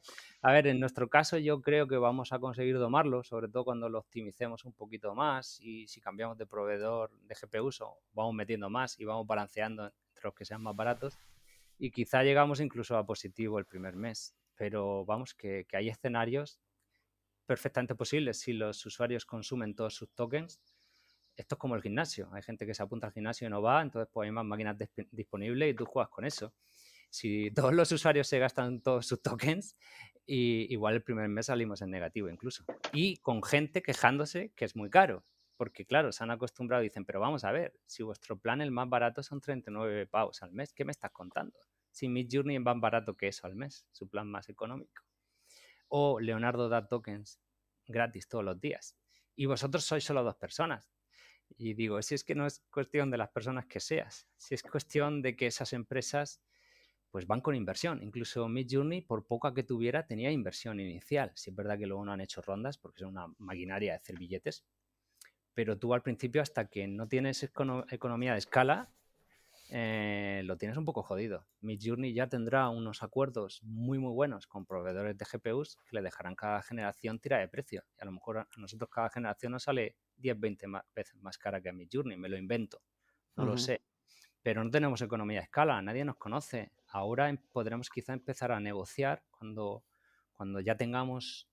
[0.43, 3.89] A ver, en nuestro caso yo creo que vamos a conseguir domarlo, sobre todo cuando
[3.89, 8.67] lo optimicemos un poquito más y si cambiamos de proveedor de GPU o vamos metiendo
[8.67, 11.19] más y vamos balanceando entre los que sean más baratos
[11.77, 14.35] y quizá llegamos incluso a positivo el primer mes.
[14.55, 16.59] Pero vamos, que, que hay escenarios
[17.45, 20.59] perfectamente posibles si los usuarios consumen todos sus tokens
[21.35, 22.29] esto es como el gimnasio.
[22.33, 24.77] Hay gente que se apunta al gimnasio y no va, entonces pues hay más máquinas
[25.11, 26.53] disponibles y tú juegas con eso.
[27.09, 29.75] Si todos los usuarios se gastan todos sus tokens,
[30.25, 32.63] y igual el primer mes salimos en negativo incluso.
[32.93, 35.25] Y con gente quejándose que es muy caro.
[35.57, 38.71] Porque claro, se han acostumbrado y dicen, pero vamos a ver, si vuestro plan el
[38.71, 41.59] más barato son 39 pavos al mes, ¿qué me estás contando?
[41.91, 45.03] Si Midjourney es más barato que eso al mes, su plan más económico.
[45.87, 47.39] O Leonardo da tokens
[47.85, 48.97] gratis todos los días.
[49.35, 50.89] Y vosotros sois solo dos personas.
[51.57, 54.63] Y digo, si es que no es cuestión de las personas que seas, si es
[54.63, 56.41] cuestión de que esas empresas
[57.11, 58.01] pues van con inversión.
[58.01, 61.31] Incluso Midjourney, por poca que tuviera, tenía inversión inicial.
[61.35, 64.17] Si es verdad que luego no han hecho rondas porque es una maquinaria de hacer
[64.17, 64.63] billetes.
[65.53, 68.89] Pero tú al principio, hasta que no tienes economía de escala,
[69.73, 71.45] eh, lo tienes un poco jodido.
[71.59, 76.35] Midjourney ya tendrá unos acuerdos muy muy buenos con proveedores de GPUs que le dejarán
[76.35, 77.83] cada generación tira de precio.
[77.97, 81.61] Y a lo mejor a nosotros cada generación nos sale 10, 20 veces más cara
[81.61, 82.81] que a Midjourney, me lo invento,
[83.35, 83.81] no lo sé.
[84.43, 86.71] Pero no tenemos economía de escala, nadie nos conoce.
[86.87, 89.83] Ahora em, podremos quizá empezar a negociar cuando,
[90.33, 91.47] cuando ya tengamos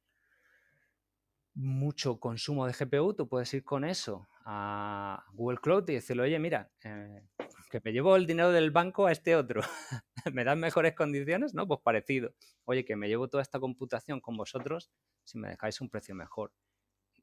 [1.55, 6.39] mucho consumo de GPU, tú puedes ir con eso a Google Cloud y decirle, oye,
[6.39, 7.23] mira, eh,
[7.71, 9.61] que me llevo el dinero del banco a este otro.
[10.33, 11.55] ¿Me dan mejores condiciones?
[11.55, 12.33] No, pues parecido.
[12.64, 14.91] Oye, que me llevo toda esta computación con vosotros
[15.25, 16.53] si me dejáis un precio mejor.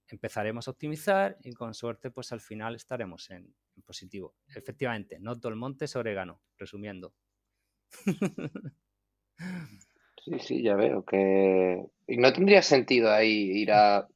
[0.07, 3.53] Empezaremos a optimizar y con suerte, pues al final estaremos en,
[3.85, 4.35] positivo.
[4.47, 7.13] Efectivamente, no todo el monte es orégano, resumiendo.
[10.23, 11.85] Sí, sí, ya veo que...
[12.07, 14.07] Y no tendría sentido ahí ir a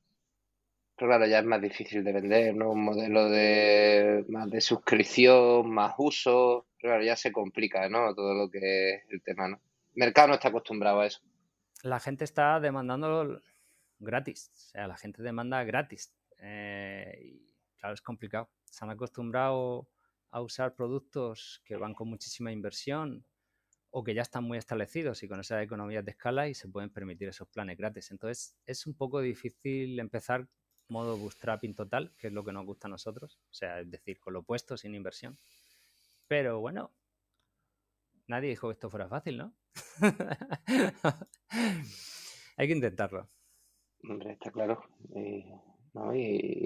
[1.00, 2.72] pero claro, ya es más difícil de vender, ¿no?
[2.72, 6.66] Un modelo de más de suscripción, más uso.
[6.78, 8.14] Pero claro, ya se complica, ¿no?
[8.14, 9.62] Todo lo que es el tema, ¿no?
[9.96, 11.22] El mercado no está acostumbrado a eso.
[11.84, 13.40] La gente está demandando
[14.00, 14.50] gratis.
[14.54, 16.14] O sea, la gente demanda gratis.
[16.40, 18.50] Eh, y claro, es complicado.
[18.66, 19.90] Se han acostumbrado
[20.32, 23.26] a usar productos que van con muchísima inversión
[23.92, 26.92] o que ya están muy establecidos y con esas economías de escala y se pueden
[26.92, 28.12] permitir esos planes gratis.
[28.12, 30.48] Entonces es un poco difícil empezar
[30.90, 34.20] modo bootstrapping total, que es lo que nos gusta a nosotros, o sea, es decir,
[34.20, 35.38] con lo puesto, sin inversión.
[36.28, 36.92] Pero bueno,
[38.28, 39.56] nadie dijo que esto fuera fácil, ¿no?
[42.58, 43.30] Hay que intentarlo.
[44.04, 44.82] Hombre, está claro.
[45.16, 45.46] Y,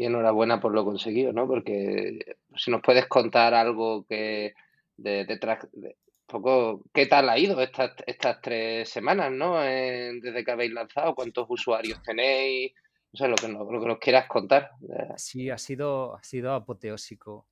[0.03, 1.47] enhorabuena por lo conseguido, ¿no?
[1.47, 4.53] Porque si nos puedes contar algo que
[4.95, 9.59] detrás, de, poco, ¿qué tal ha ido estas, estas tres semanas, ¿no?
[9.59, 12.73] desde que habéis lanzado, ¿cuántos usuarios tenéis?
[13.11, 14.71] No sé, lo que, lo que nos quieras contar.
[15.17, 17.47] Sí, ha sido, ha sido apoteósico.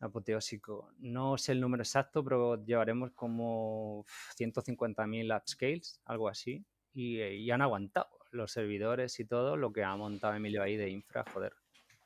[0.00, 0.90] Apoteósico.
[0.98, 4.06] No sé el número exacto, pero llevaremos como
[4.38, 6.64] 150.000 upscales, algo así.
[6.94, 11.24] Y, han aguantado los servidores y todo lo que ha montado Emilio ahí de infra.
[11.32, 11.54] Joder,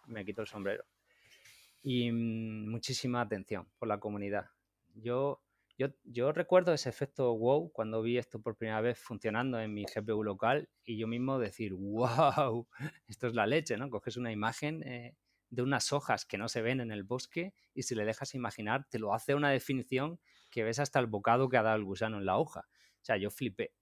[0.07, 0.85] me quito el sombrero.
[1.83, 4.47] Y mm, muchísima atención por la comunidad.
[4.95, 5.43] Yo
[6.03, 10.25] yo, recuerdo ese efecto wow cuando vi esto por primera vez funcionando en mi GPU
[10.25, 12.67] local y yo mismo decir, wow,
[13.07, 13.89] esto es la leche, ¿no?
[13.89, 15.15] Coges una imagen eh,
[15.51, 18.89] de unas hojas que no se ven en el bosque y si le dejas imaginar,
[18.91, 20.19] te lo hace una definición
[20.51, 22.67] que ves hasta el bocado que ha dado el gusano en la hoja.
[23.01, 23.73] O sea, yo flipé.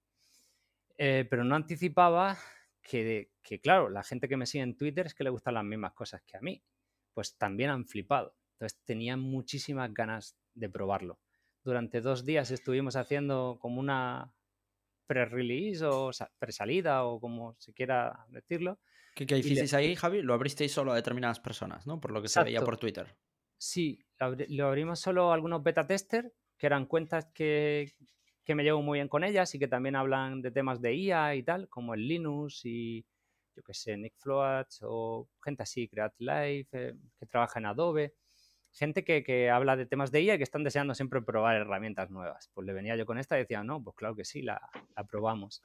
[0.99, 2.39] Eh, pero no anticipaba
[2.83, 5.65] que, que, claro, la gente que me sigue en Twitter es que le gustan las
[5.65, 6.63] mismas cosas que a mí.
[7.13, 8.37] Pues también han flipado.
[8.53, 11.21] Entonces tenía muchísimas ganas de probarlo
[11.67, 14.33] durante dos días estuvimos haciendo como una
[15.07, 18.79] pre-release o pre-salida o como se quiera decirlo.
[19.15, 20.23] ¿Qué, qué hicisteis ahí, Javi?
[20.23, 22.01] Lo abristeis solo a determinadas personas, ¿no?
[22.01, 23.17] Por lo que se veía por Twitter.
[23.59, 23.99] Sí,
[24.49, 27.93] lo abrimos solo a algunos beta testers, que eran cuentas que,
[28.47, 31.35] que me llevo muy bien con ellas y que también hablan de temas de IA
[31.35, 33.05] y tal, como el Linux y
[33.55, 38.15] yo qué sé, Nick Floats o gente así, Create Life, eh, que trabaja en Adobe
[38.77, 42.51] gente que, habla de temas de IA y que están deseando siempre probar herramientas nuevas.
[42.53, 44.61] Pues le venía yo con esta y decía, no, pues claro que sí, la,
[45.09, 45.63] probamos.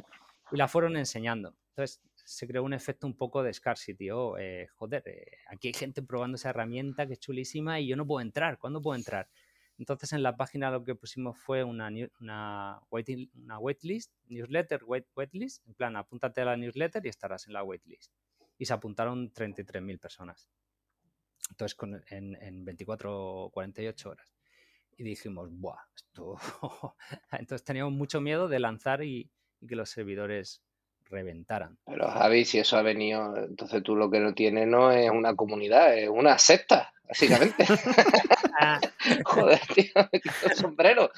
[0.52, 1.54] Y la fueron enseñando.
[1.70, 4.10] Entonces se creó un efecto un poco de scarcity.
[4.12, 7.96] Oh, eh, joder, eh, aquí hay gente probando esa herramienta que es chulísima y yo
[7.96, 8.58] no puedo entrar.
[8.58, 9.28] ¿Cuándo puedo entrar?
[9.82, 15.66] Entonces en la página lo que pusimos fue una, una, una waitlist, newsletter wait, waitlist.
[15.66, 18.12] En plan, apúntate a la newsletter y estarás en la waitlist.
[18.60, 20.48] Y se apuntaron 33.000 personas.
[21.50, 21.76] Entonces,
[22.12, 24.32] en, en 24 o 48 horas.
[24.98, 25.80] Y dijimos, ¡buah!
[25.96, 26.38] Esto...
[27.32, 29.32] Entonces teníamos mucho miedo de lanzar y,
[29.68, 30.62] que los servidores
[31.06, 31.80] reventaran.
[31.88, 35.36] Pero Javi, si eso ha venido, entonces tú lo que no tienes no es una
[35.36, 37.66] comunidad, es una secta, básicamente.
[39.26, 41.12] Joder, tío, me quito el sombrero.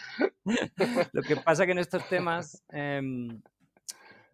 [1.12, 3.42] Lo que pasa que en estos temas em,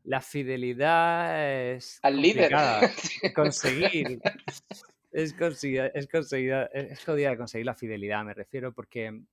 [0.03, 2.51] la fidelidad es al líder
[3.35, 4.21] conseguir
[5.11, 9.23] es conseguida, es conseguida, es jodida de conseguir la fidelidad, me refiero, porque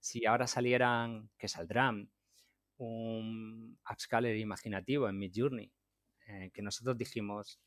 [0.00, 2.10] si ahora salieran, que saldrán,
[2.78, 5.72] un upscaler imaginativo en Midjourney,
[6.26, 7.60] eh, que nosotros dijimos,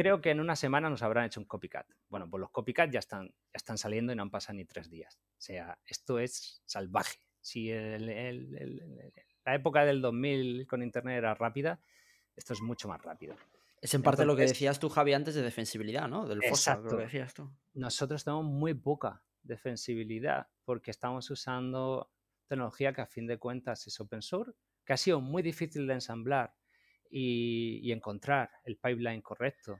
[0.00, 1.86] creo que en una semana nos habrán hecho un copycat.
[2.08, 4.88] Bueno, pues los copycat ya están, ya están saliendo y no han pasado ni tres
[4.88, 5.20] días.
[5.36, 7.18] O sea, esto es salvaje.
[7.42, 11.82] Si la época del 2000 con Internet era rápida,
[12.34, 13.36] esto es mucho más rápido.
[13.82, 16.26] Es en parte lo que decías tú, Javi, antes de defensibilidad, ¿no?
[16.26, 17.50] Del FOSA, lo que decías tú.
[17.74, 22.10] Nosotros tenemos muy poca defensibilidad porque estamos usando
[22.46, 24.52] tecnología que a fin de cuentas es open source,
[24.84, 26.54] que ha sido muy difícil de ensamblar
[27.10, 29.78] y, encontrar el pipeline correcto.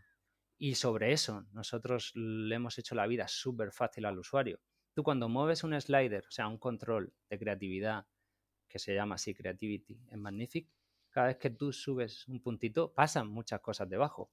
[0.63, 4.61] Y sobre eso nosotros le hemos hecho la vida súper fácil al usuario.
[4.93, 8.07] Tú cuando mueves un slider, o sea, un control de creatividad,
[8.69, 10.69] que se llama así Creativity en Magnific,
[11.09, 14.31] cada vez que tú subes un puntito, pasan muchas cosas debajo.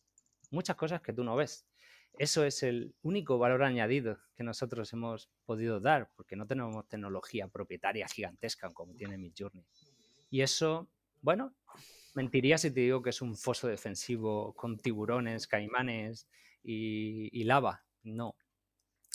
[0.51, 1.65] Muchas cosas que tú no ves.
[2.19, 7.47] Eso es el único valor añadido que nosotros hemos podido dar, porque no tenemos tecnología
[7.47, 9.65] propietaria gigantesca como tiene Midjourney.
[10.29, 10.89] Y eso,
[11.21, 11.55] bueno,
[12.17, 16.27] mentiría si te digo que es un foso defensivo con tiburones, caimanes
[16.63, 17.85] y, lava.
[18.03, 18.35] No.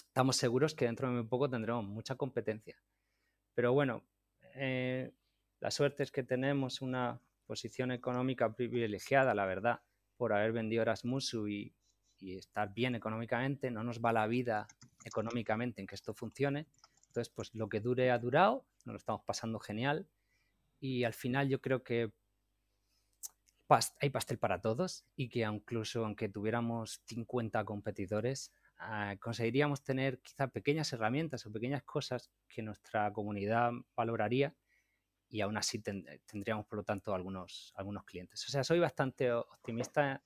[0.07, 2.76] Estamos seguros que dentro de muy poco tendremos mucha competencia.
[3.55, 4.03] Pero bueno,
[4.55, 5.12] eh,
[5.61, 9.80] la suerte es que tenemos una posición económica privilegiada, la verdad,
[10.16, 11.74] por haber vendido Erasmusu y
[12.22, 14.68] y estar bien económicamente, no nos va la vida
[15.05, 16.68] económicamente en que esto funcione.
[17.09, 20.07] Entonces, pues lo que dure ha durado, nos lo estamos pasando genial
[20.80, 22.12] y al final yo creo que
[24.01, 30.49] hay pastel para todos y que incluso aunque tuviéramos 50 competidores, ah, conseguiríamos tener quizá
[30.49, 34.55] pequeñas herramientas o pequeñas cosas que nuestra comunidad valoraría
[35.29, 38.47] y aún así tendríamos, por lo tanto, algunos, algunos clientes.
[38.47, 40.23] O sea, soy bastante optimista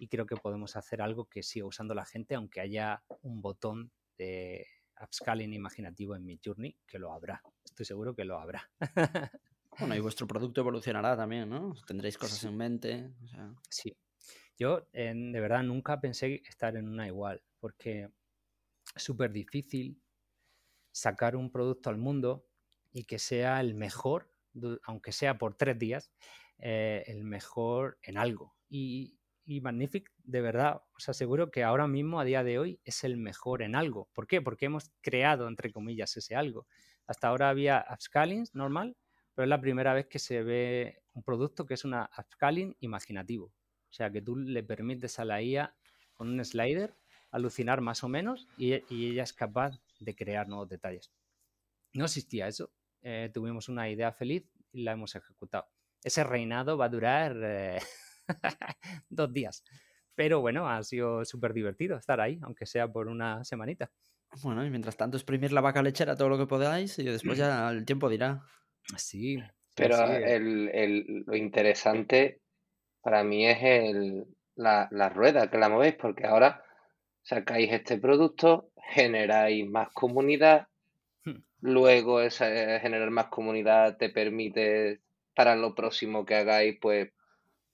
[0.00, 3.92] y creo que podemos hacer algo que siga usando la gente, aunque haya un botón
[4.18, 4.66] de
[5.00, 7.42] upscaling imaginativo en Midjourney, que lo habrá.
[7.64, 8.68] Estoy seguro que lo habrá.
[9.78, 11.74] bueno, y vuestro producto evolucionará también, ¿no?
[11.86, 13.14] Tendréis cosas en mente.
[13.68, 13.96] Sí.
[14.58, 18.10] Yo, de verdad, nunca pensé estar en una igual, porque
[18.94, 20.02] es súper difícil
[20.92, 22.46] sacar un producto al mundo
[22.92, 24.34] y que sea el mejor,
[24.82, 26.12] aunque sea por tres días,
[26.58, 28.54] eh, el mejor en algo.
[28.68, 33.02] Y, y Magnific, de verdad, os aseguro que ahora mismo, a día de hoy, es
[33.04, 34.10] el mejor en algo.
[34.12, 34.42] ¿Por qué?
[34.42, 36.66] Porque hemos creado, entre comillas, ese algo.
[37.06, 38.96] Hasta ahora había upscaling normal,
[39.34, 43.46] pero es la primera vez que se ve un producto que es una upscaling imaginativo.
[43.46, 45.74] O sea, que tú le permites a la IA
[46.12, 46.94] con un slider
[47.30, 51.12] alucinar más o menos y, ella es capaz de crear nuevos detalles.
[51.92, 52.70] No existía eso.
[53.02, 55.66] Eh, tuvimos una idea feliz y la hemos ejecutado.
[56.02, 57.36] Ese reinado va a durar...
[57.42, 57.78] Eh,
[59.08, 59.64] dos días.
[60.14, 63.90] Pero bueno, ha sido súper divertido estar ahí, aunque sea por una semanita.
[64.42, 67.70] Bueno, y mientras tanto exprimir la vaca lechera todo lo que podáis y después ya
[67.70, 68.44] el tiempo dirá.
[68.96, 69.38] Sí.
[69.74, 72.40] Pero lo interesante
[73.00, 74.26] para mí es el,
[74.56, 76.62] la, la rueda que la movéis, porque ahora
[77.22, 80.68] sacáis este producto, generáis más comunidad,
[81.24, 81.36] hmm.
[81.60, 82.46] luego esa,
[82.80, 85.00] generar más comunidad te permite
[85.34, 87.10] para lo próximo que hagáis, pues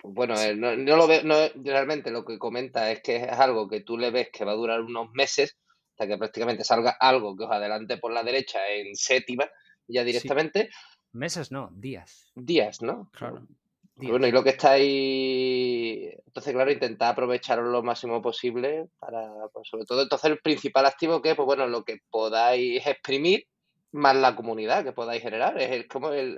[0.02, 1.22] bueno, eh, no, lo veo,
[1.56, 4.56] realmente lo que comenta es que es algo que tú le ves que va a
[4.56, 5.56] durar unos meses
[5.90, 9.48] hasta que prácticamente salga algo que os adelante por la derecha en séptima
[9.88, 10.70] ya directamente.
[11.16, 12.30] Meses no, días.
[12.34, 13.10] Días, ¿no?
[13.12, 13.46] Claro.
[13.94, 19.66] Bueno, y lo que está ahí, entonces, claro, intentar aprovecharlo lo máximo posible para, pues,
[19.66, 23.46] sobre todo, entonces el principal activo que es, pues bueno, lo que podáis exprimir
[23.92, 25.58] más la comunidad que podáis generar.
[25.58, 26.36] Es como el,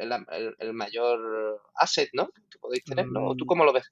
[0.73, 2.29] mayor asset, ¿no?
[2.29, 3.35] Que podéis tener, ¿no?
[3.35, 3.49] ¿Tú mm.
[3.49, 3.91] cómo lo ves?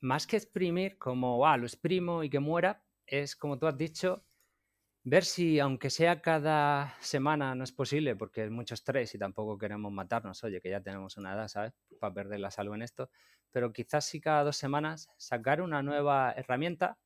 [0.00, 4.22] Más que exprimir, como, ah, lo exprimo y que muera, es como tú has dicho,
[5.08, 9.56] ver si, aunque sea cada semana, no es posible, porque es mucho estrés y tampoco
[9.56, 11.72] queremos matarnos, oye, que ya tenemos una edad, ¿sabes?
[11.98, 13.10] Para perder la salud en esto,
[13.50, 16.98] pero quizás si cada dos semanas sacar una nueva herramienta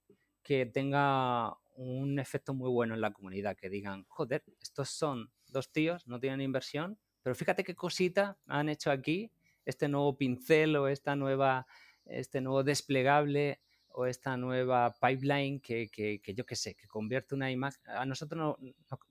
[0.43, 5.71] que tenga un efecto muy bueno en la comunidad, que digan, joder, estos son dos
[5.71, 9.31] tíos, no tienen inversión, pero fíjate qué cosita han hecho aquí,
[9.65, 11.67] este nuevo pincel o esta nueva,
[12.05, 13.61] este nuevo desplegable
[13.95, 17.83] o esta nueva pipeline que, yo qué sé, que convierte una imagen.
[17.87, 18.57] A nosotros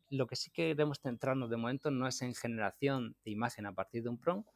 [0.10, 4.04] lo que sí queremos centrarnos de momento no es en generación de imagen a partir
[4.04, 4.50] de un prompt,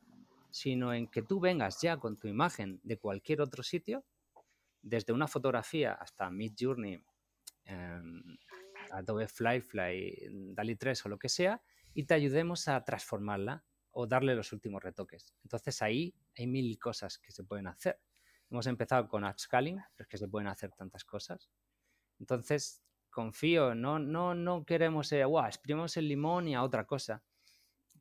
[0.49, 4.05] sino en que tú vengas ya con tu imagen de cualquier otro sitio,
[4.81, 7.03] desde una fotografía hasta Mid Journey,
[7.65, 8.37] em,
[8.91, 11.61] Adobe Flyfly, DALI 3 o lo que sea,
[11.93, 15.33] y te ayudemos a transformarla o darle los últimos retoques.
[15.43, 17.99] Entonces ahí hay mil cosas que se pueden hacer.
[18.49, 21.49] Hemos empezado con upscaling, pero es que se pueden hacer tantas cosas.
[22.19, 27.23] Entonces, confío, no, no, no queremos, eh, wow, exprimimos el limón y a otra cosa.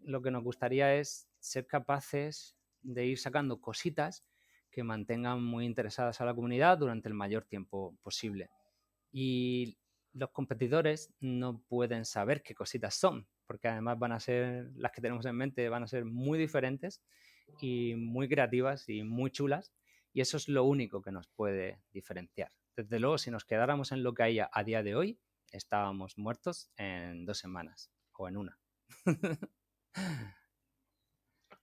[0.03, 4.25] Lo que nos gustaría es ser capaces de ir sacando cositas
[4.71, 8.51] que mantengan muy interesadas a la comunidad durante el mayor tiempo posible.
[9.13, 9.79] Y
[10.13, 15.01] los competidores no pueden saber qué cositas son, porque además van a ser, las que
[15.01, 17.03] tenemos en mente, van a ser muy diferentes
[17.61, 19.73] y muy creativas y muy chulas.
[20.15, 22.53] Y eso es lo único que nos puede diferenciar.
[22.77, 26.71] Desde luego, si nos quedáramos en lo que hay a, día de hoy, estábamos muertos
[26.77, 28.61] en dos semanas o en una.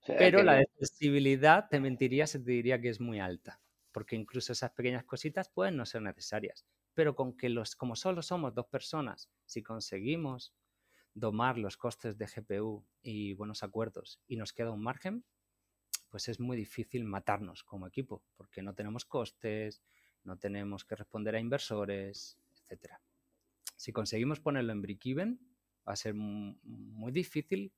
[0.06, 3.62] Pero la accesibilidad, te mentiría si te diría que es muy alta,
[3.94, 6.66] porque incluso esas pequeñas cositas pueden no ser necesarias.
[6.94, 10.54] Pero con que los, como solo somos dos personas, si conseguimos
[11.14, 15.24] domar los costes de GPU y buenos acuerdos y nos queda un margen,
[16.12, 19.82] pues es muy difícil matarnos como equipo, porque no tenemos costes,
[20.24, 22.38] no tenemos que responder a inversores,
[22.70, 22.94] etc.
[23.76, 25.40] Si conseguimos ponerlo en break-even,
[25.88, 27.74] va a ser muy difícil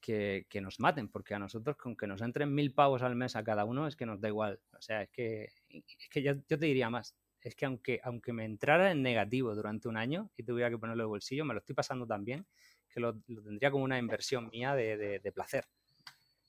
[0.00, 3.42] que, nos maten, porque a nosotros con que nos entren mil pavos al mes a
[3.44, 4.60] cada uno es que nos da igual.
[4.76, 7.16] O sea, es que, es que yo, te diría más.
[7.40, 11.04] Es que aunque, aunque me entrara en negativo durante un año y tuviera que ponerlo
[11.04, 12.46] de bolsillo, me lo estoy pasando tan bien
[12.88, 15.64] que lo, tendría como una inversión mía de, de, placer.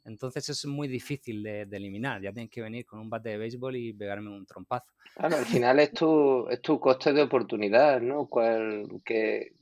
[0.05, 2.21] Entonces es muy difícil de, eliminar.
[2.21, 4.91] Ya tienes que venir con un bate de béisbol y pegarme un trompazo.
[5.15, 8.27] Claro, al final es tu, es tu coste de oportunidad, ¿no?
[8.27, 9.53] Cual, que,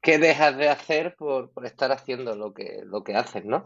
[0.00, 3.64] ¿qué dejas de hacer por, estar haciendo lo que, lo que haces, ¿no?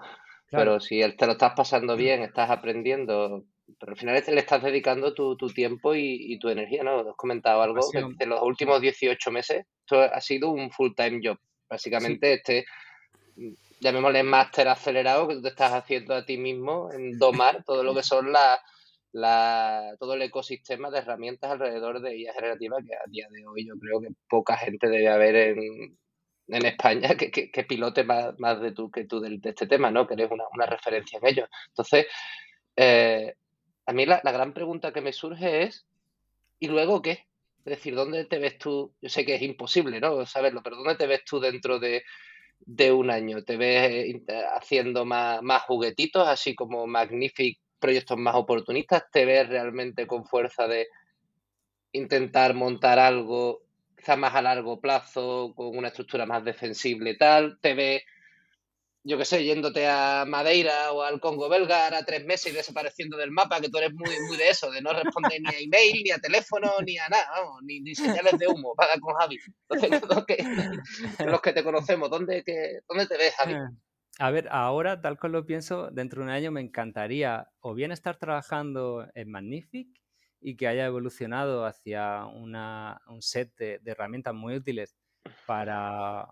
[0.50, 3.44] Pero si te lo estás pasando bien, estás aprendiendo,
[3.78, 7.00] pero al final le estás dedicando tu, tiempo y, tu energía, ¿no?
[7.00, 11.38] Has comentado algo que en los últimos 18 meses esto ha sido un full-time job.
[11.68, 12.64] Básicamente, este,
[13.80, 17.94] llamémosle máster acelerado que tú te estás haciendo a ti mismo en domar todo lo
[17.94, 18.60] que son las
[19.12, 23.66] la, todo el ecosistema de herramientas alrededor de IA generativa que a día de hoy
[23.66, 25.96] yo creo que poca gente debe haber en,
[26.48, 30.06] en España que, que, pilote más, más, de tú que tú de, este tema, ¿no?
[30.06, 31.48] Que eres una, una referencia en ello.
[31.68, 32.06] Entonces,
[32.76, 33.34] eh,
[33.86, 35.86] a mí la, gran pregunta que me surge es,
[36.58, 37.26] ¿y luego qué?
[37.64, 38.94] Es decir, ¿dónde te ves tú?
[39.00, 40.26] Yo sé que es imposible, ¿no?
[40.26, 42.04] Saberlo, pero ¿dónde te ves tú dentro de,
[42.60, 43.42] de un año?
[43.42, 49.04] ¿Te ves eh, haciendo más, más juguetitos, así como Magnific, proyectos más oportunistas?
[49.10, 50.88] ¿Te ves realmente con fuerza de
[51.92, 53.66] intentar montar algo
[54.16, 58.02] más a largo plazo, con una estructura más defensible tal, te ves,
[59.06, 63.16] yo qué sé, yéndote a Madeira o al Congo belga a tres meses y desapareciendo
[63.16, 66.02] del mapa, que tú eres muy, muy de eso, de no responder ni a email,
[66.02, 67.24] ni a teléfono, ni a nada,
[67.62, 69.38] ni, señales de humo, para con Javi.
[69.68, 70.44] Los que,
[71.24, 73.54] los que te conocemos, ¿dónde, que, ¿dónde te ves, Javi?
[73.54, 73.58] Eh,
[74.18, 77.92] a ver, ahora, tal como lo pienso, dentro de un año me encantaría o bien
[77.92, 79.88] estar trabajando en Magnific
[80.40, 84.96] y que haya evolucionado hacia un set de, herramientas muy útiles
[85.46, 86.28] para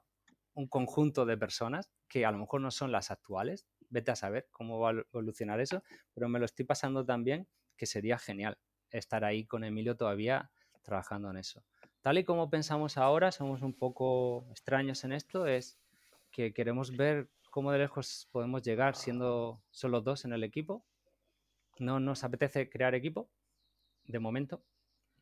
[0.54, 3.66] un conjunto de personas que a lo mejor no son las actuales.
[3.90, 5.82] Vete a saber cómo va a evolucionar eso,
[6.14, 8.56] pero me lo estoy pasando también que sería genial
[8.90, 10.52] estar ahí con Emilio todavía
[10.84, 11.64] trabajando en eso.
[12.02, 15.80] Tal y como pensamos ahora, somos un poco extraños en esto, es
[16.30, 20.84] que queremos ver cómo de lejos podemos llegar siendo solo dos en el equipo.
[21.80, 23.28] No nos apetece crear equipo,
[24.04, 24.62] de momento.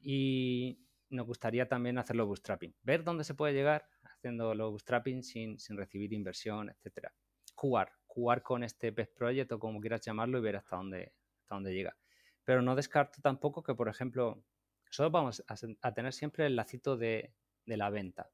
[0.02, 0.78] Y
[1.08, 2.74] nos gustaría también hacerlo bootstrapping.
[2.82, 3.88] Ver dónde se puede llegar
[4.22, 7.12] haciéndolo bootstrapping sin, sin recibir inversión, etcétera.
[7.54, 11.56] Jugar, jugar con este pet project o como quieras llamarlo y ver hasta dónde, hasta
[11.56, 11.96] dónde llega.
[12.44, 14.44] Pero no descarto tampoco que, por ejemplo,
[14.90, 17.34] solo vamos a, tener siempre el lacito de,
[17.66, 18.30] de, la venta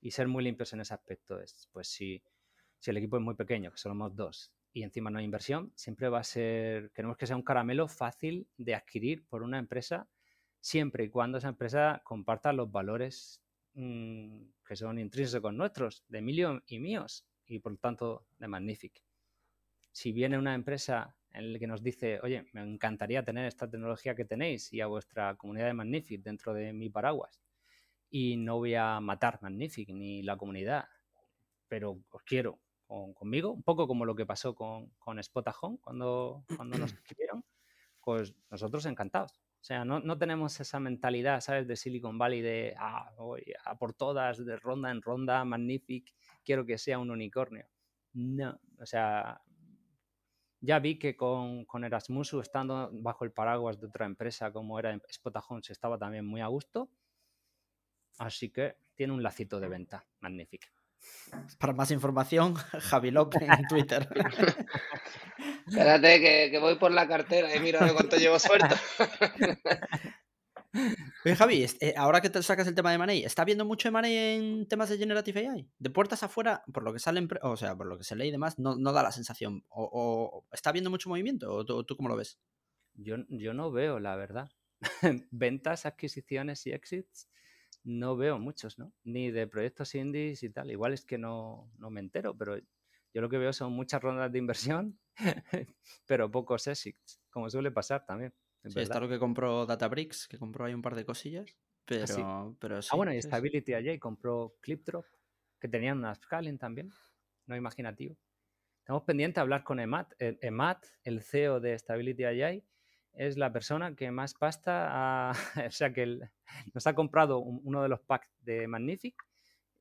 [0.00, 1.40] y ser muy limpios en ese aspecto.
[1.40, 2.22] Es, pues si,
[2.78, 6.08] si el equipo es muy pequeño, que somos dos, y encima no hay inversión, siempre
[6.08, 10.08] va a ser, queremos que sea un caramelo fácil de adquirir por una empresa,
[10.60, 13.42] siempre y cuando esa empresa comparta los valores
[13.78, 19.04] que son intrínsecos nuestros, de Emilio y míos, y por lo tanto de Magnific.
[19.92, 24.14] Si viene una empresa en la que nos dice, oye, me encantaría tener esta tecnología
[24.14, 27.40] que tenéis y a vuestra comunidad de Magnific dentro de mi paraguas,
[28.10, 30.86] y no voy a matar Magnific ni la comunidad,
[31.68, 36.78] pero os quiero, conmigo, un poco como lo que pasó con, con Spotajón cuando, cuando
[36.78, 37.44] nos escribieron,
[38.00, 39.40] pues nosotros encantados.
[39.68, 41.68] O sea, no, no, tenemos esa mentalidad, ¿sabes?
[41.68, 46.64] De Silicon Valley de, ah, voy a por todas, de ronda en ronda, magnific, quiero
[46.64, 47.66] que sea un unicornio.
[48.14, 49.42] No, o sea,
[50.62, 54.98] ya vi que con, con Erasmus, estando bajo el paraguas de otra empresa como era
[55.12, 56.88] Spotajón, se estaba también muy a gusto.
[58.16, 60.68] Así que tiene un lacito de venta, magnífico.
[61.58, 64.08] Para más información, Javi López en Twitter.
[65.68, 68.74] Espérate, que, voy por la cartera y mira cuánto llevo suelto.
[71.24, 73.92] Oye, Javi, eh, ahora que te sacas el tema de Money, ¿está habiendo mucho de
[73.92, 75.68] Money en temas de Generative AI?
[75.78, 78.30] De puertas afuera, por lo que sale, o sea, por lo que se lee y
[78.30, 79.64] demás, no, da la sensación.
[79.68, 81.52] O, ¿Está habiendo mucho movimiento?
[81.52, 82.38] ¿O tú, cómo lo ves?
[82.94, 84.50] Yo, yo no veo, la verdad.
[85.30, 87.28] Ventas, adquisiciones y exits
[87.88, 88.92] no veo muchos, ¿no?
[89.04, 90.70] Ni de proyectos indies y tal.
[90.70, 92.58] Igual es que no, me entero, pero
[93.14, 94.98] yo lo que veo son muchas rondas de inversión,
[96.06, 98.32] pero pocos exits, como suele pasar también.
[98.64, 101.56] Sí, está lo que compró Databricks, que compró ahí un par de cosillas,
[101.90, 105.06] ah, pero, pero Ah, bueno, y Stability AJ compró ClipDrop,
[105.60, 106.90] que tenían una scaling también,
[107.46, 108.16] no imaginativo.
[108.80, 112.64] Estamos pendientes de hablar con Emat, eh, Emat, el CEO de Stability AI,
[113.12, 115.32] es la persona que más pasta, ha,
[115.68, 116.20] o sea, que
[116.74, 119.14] nos ha comprado uno de los packs de Magnific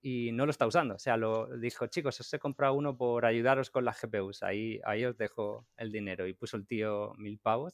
[0.02, 0.96] y no lo está usando.
[0.96, 4.80] O sea, lo dijo, chicos, os he comprado uno por ayudaros con las GPUs, ahí,
[4.86, 6.28] ahí os dejo el dinero.
[6.28, 7.74] Y puso el tío mil pavos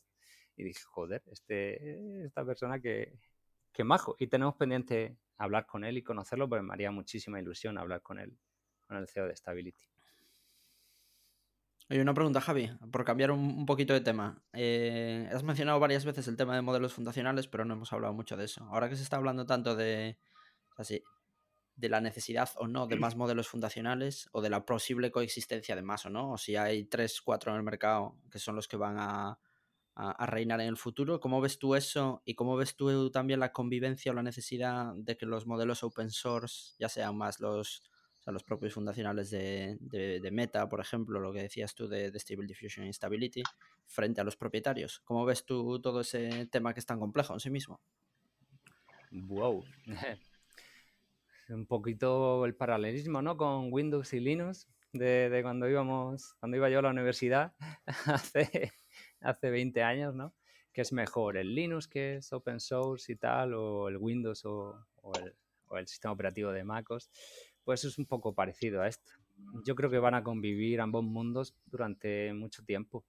[0.56, 3.20] y dije, joder, este, esta persona que,
[3.72, 4.16] que majo.
[4.20, 8.20] Y tenemos pendiente hablar con él y conocerlo porque me haría muchísima ilusión hablar con
[8.20, 8.38] él,
[8.88, 9.84] con el CEO de Stability.
[11.90, 14.42] Hay una pregunta, Javi, por cambiar un, poquito de tema.
[14.54, 18.38] Eh, has mencionado varias veces el tema de modelos fundacionales, pero no hemos hablado mucho
[18.38, 18.64] de eso.
[18.66, 20.18] Ahora que se está hablando tanto de,
[20.78, 21.04] así,
[21.76, 25.82] de la necesidad o no de más modelos fundacionales o de la posible coexistencia de
[25.82, 28.78] más o no, o si hay tres, cuatro en el mercado que son los que
[28.78, 29.40] van a,
[29.96, 31.20] a, reinar en el futuro.
[31.20, 35.18] ¿Cómo ves tú eso y cómo ves tú también la convivencia o la necesidad de
[35.18, 37.84] que los modelos open source, ya sean más los,
[38.32, 42.88] los propios fundacionales de, de, Meta, por ejemplo, lo que decías tú de, Stable Diffusion
[42.88, 43.44] y Stability,
[43.86, 45.00] frente a los propietarios?
[45.02, 47.82] ¿Cómo ves tú todo ese tema que es tan complejo en sí mismo?
[49.12, 49.64] Wow.
[51.54, 53.38] Un poquito el paralelismo, ¿no?
[53.38, 57.54] Con Windows y Linux, de, cuando íbamos, cuando iba yo a la universidad
[58.06, 58.72] hace
[59.24, 60.34] hace 20 años, ¿no?
[60.72, 64.76] ¿Qué es mejor, el Linux que es open source y tal, o el Windows o,
[65.76, 67.10] el, sistema operativo de MacOS?
[67.64, 69.12] Pues es un poco parecido a esto.
[69.66, 73.06] Yo creo que van a convivir ambos mundos durante mucho tiempo.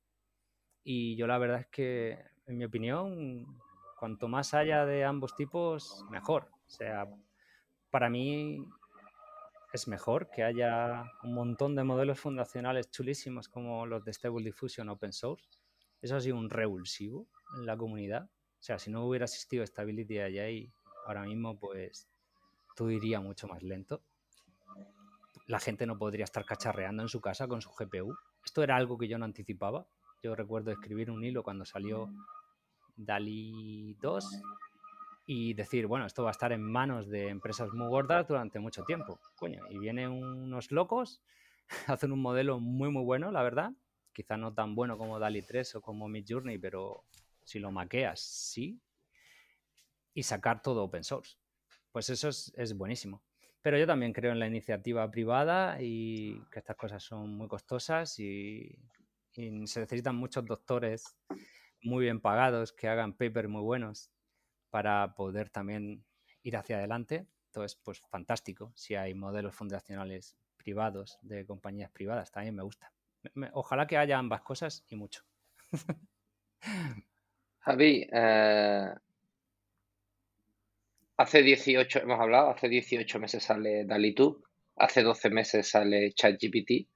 [0.83, 3.47] Y yo la verdad es que, en mi opinión,
[3.99, 6.51] cuanto más haya de ambos tipos, mejor.
[6.67, 7.09] O sea,
[7.95, 8.59] para mí
[9.73, 14.89] es mejor que haya un montón de modelos fundacionales chulísimos como los de Stable Diffusion
[14.89, 15.61] Open Source
[16.03, 18.25] eso ha sido un revulsivo en la comunidad.
[18.25, 20.73] O sea, si no hubiera existido Stability allá y
[21.07, 22.09] ahora mismo, pues
[22.75, 24.03] todo iría mucho más lento.
[25.47, 28.13] La gente no podría estar cacharreando en su casa con su GPU.
[28.45, 29.87] Esto era algo que yo no anticipaba.
[30.21, 32.11] Yo recuerdo escribir un hilo cuando salió
[32.97, 34.43] DALI 2
[35.27, 38.85] y decir, bueno, esto va a estar en manos de empresas muy gordas durante mucho
[38.85, 39.21] tiempo.
[39.37, 41.23] Coño, y vienen unos locos,
[41.87, 43.73] hacen un modelo muy, muy bueno, la verdad,
[44.13, 47.05] quizá no tan bueno como DALI 3 o como Midjourney, pero
[47.43, 48.81] si lo maqueas, sí.
[50.13, 51.37] Y sacar todo open source.
[51.91, 53.23] Pues eso es, buenísimo.
[53.63, 58.19] Pero yo también creo en la iniciativa privada y que estas cosas son muy costosas
[58.19, 58.79] y,
[59.33, 59.51] se
[59.81, 61.17] necesitan muchos doctores
[61.83, 64.14] muy bien pagados que hagan papers muy buenos
[64.75, 66.05] para poder también
[66.43, 67.29] ir hacia adelante.
[67.47, 68.73] Entonces, pues fantástico.
[68.75, 72.93] Si hay modelos fundacionales privados de compañías privadas, también me gusta
[73.53, 75.25] ojalá que haya ambas cosas y mucho.
[77.61, 78.95] Javi, eh,
[81.17, 84.15] hace 18, hemos hablado, hace 18 meses sale DALI
[84.77, 86.89] hace 12 meses sale ChatGPT.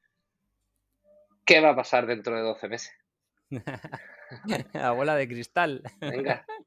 [1.45, 2.93] ¿Qué va a pasar dentro de 12 meses?
[4.74, 5.83] La bola de cristal.
[6.01, 6.45] Venga.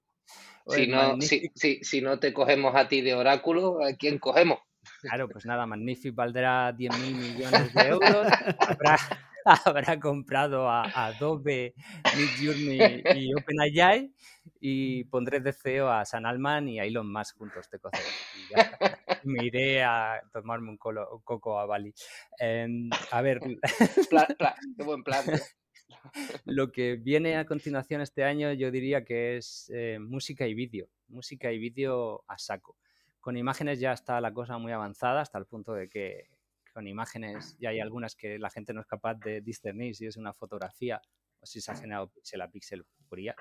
[0.71, 4.59] si, no, si, no te cogemos a ti de oráculo, ¿a quién cogemos?
[5.01, 8.27] Claro, pues nada, Magnific valdrá 10.000 millones de euros.
[8.59, 8.97] Habrá,
[9.45, 11.73] habrá comprado a, Adobe,
[12.15, 14.11] Midjourney y OpenAI
[14.59, 18.05] y pondré de CEO a San Alman y a Elon Musk juntos de cocer.
[19.23, 21.93] Me iré a tomarme un, coco a Bali.
[22.39, 23.39] Em, a ver.
[23.39, 25.25] qué buen plan.
[26.45, 30.89] Lo que viene a continuación este año yo diría que es eh, música y vídeo.
[31.07, 32.77] Música y vídeo a saco.
[33.19, 36.29] Con imágenes ya está la cosa muy avanzada hasta el punto de que
[36.73, 40.17] con imágenes y hay algunas que la gente no es capaz de discernir si es
[40.17, 41.01] una fotografía
[41.39, 43.35] o si se ha generado píxel a píxel por IA.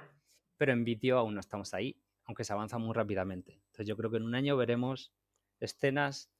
[0.57, 3.55] Pero en vídeo aún no estamos ahí, aunque se avanza muy rápidamente.
[3.55, 5.13] Entonces yo creo que en un año veremos
[5.61, 6.31] escenas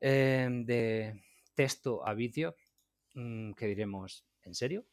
[0.00, 1.22] em, de
[1.54, 2.54] texto a vídeo
[3.14, 4.84] mm, que diremos, ¿en serio?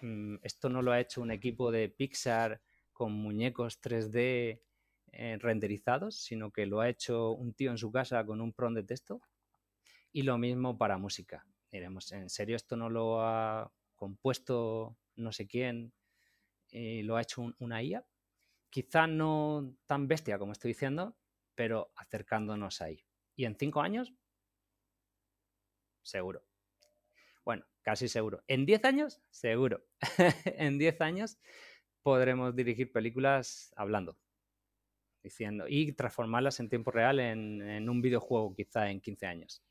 [0.00, 2.60] Mm, esto no lo ha hecho un equipo de Pixar
[2.92, 4.62] con muñecos 3D
[5.12, 8.76] eh, renderizados, sino que lo ha hecho un tío en su casa con un prompt
[8.76, 9.20] de texto.
[10.12, 11.46] Y lo mismo para música.
[11.70, 15.92] Diremos, ¿en serio esto no lo ha compuesto no sé quién
[16.72, 18.04] lo ha hecho una IA?
[18.70, 21.16] Quizá no tan bestia como estoy diciendo,
[21.54, 23.04] pero acercándonos ahí.
[23.36, 24.12] ¿Y en cinco años?
[26.02, 26.49] Seguro.
[27.82, 28.42] Casi seguro.
[28.46, 29.20] ¿En diez años?
[29.30, 29.82] Seguro.
[30.44, 31.38] en diez años
[32.02, 34.18] podremos dirigir películas hablando,
[35.22, 39.62] diciendo, y transformarlas en tiempo real en, en un videojuego quizá en 15 años.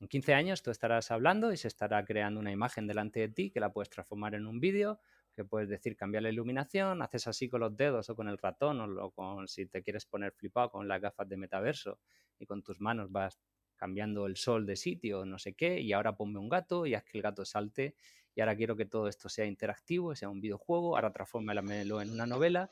[0.00, 3.50] En 15 años tú estarás hablando y se estará creando una imagen delante de ti
[3.50, 5.00] que la puedes transformar en un vídeo,
[5.32, 8.80] que puedes decir cambiar la iluminación, haces así con los dedos o con el ratón
[8.80, 12.00] o con si te quieres poner flipado con las gafas de metaverso
[12.38, 13.40] y con tus manos vas
[13.82, 17.02] cambiando el sol de sitio, no sé qué, y ahora ponme un gato y haz
[17.02, 17.96] que el gato salte
[18.32, 22.24] y ahora quiero que todo esto sea interactivo, sea un videojuego, ahora transfórmalo en una
[22.24, 22.68] novela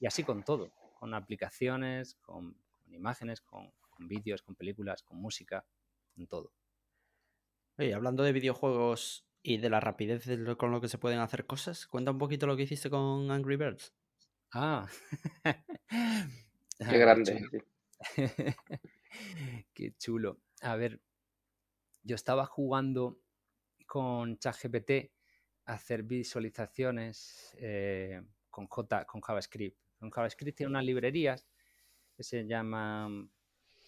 [0.00, 2.56] y así con todo, con aplicaciones, con,
[2.86, 5.66] imágenes, con, con vídeos, con películas, con música,
[6.14, 6.50] con todo.
[7.76, 11.86] Oye, hablando de videojuegos y de la rapidez con lo que se pueden hacer cosas,
[11.86, 13.92] cuenta un poquito lo que hiciste con Angry Birds.
[14.54, 14.88] Ah,
[16.78, 17.50] qué grande.
[19.74, 20.38] qué chulo.
[20.64, 20.98] A ver,
[22.04, 23.20] yo estaba jugando
[23.86, 25.12] con ChatGPT
[25.66, 29.78] a hacer visualizaciones eh, con, J, con JavaScript.
[29.98, 31.46] Con JavaScript tiene unas librerías
[32.16, 33.30] que se llaman,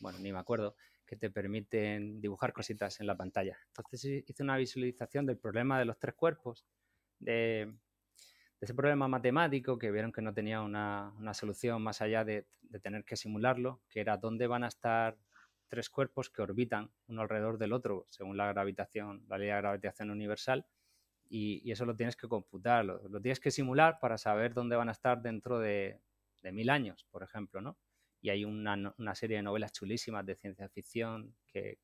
[0.01, 3.57] bueno, ni me acuerdo, que te permiten dibujar cositas en la pantalla.
[3.69, 6.67] Entonces hice una visualización del problema de los tres cuerpos,
[7.19, 7.73] de,
[8.61, 13.03] ese problema matemático que vieron que no tenía una, solución más allá de, de, tener
[13.07, 15.17] que simularlo, que era dónde van a estar
[15.69, 20.11] tres cuerpos que orbitan uno alrededor del otro, según la gravitación, la ley de gravitación
[20.11, 20.67] universal,
[21.29, 24.93] y, eso lo tienes que computar, lo, tienes que simular para saber dónde van a
[24.93, 26.01] estar dentro de,
[26.53, 27.77] mil años, por ejemplo, ¿no?
[28.21, 31.79] Y hay una, serie de novelas chulísimas de ciencia ficción que,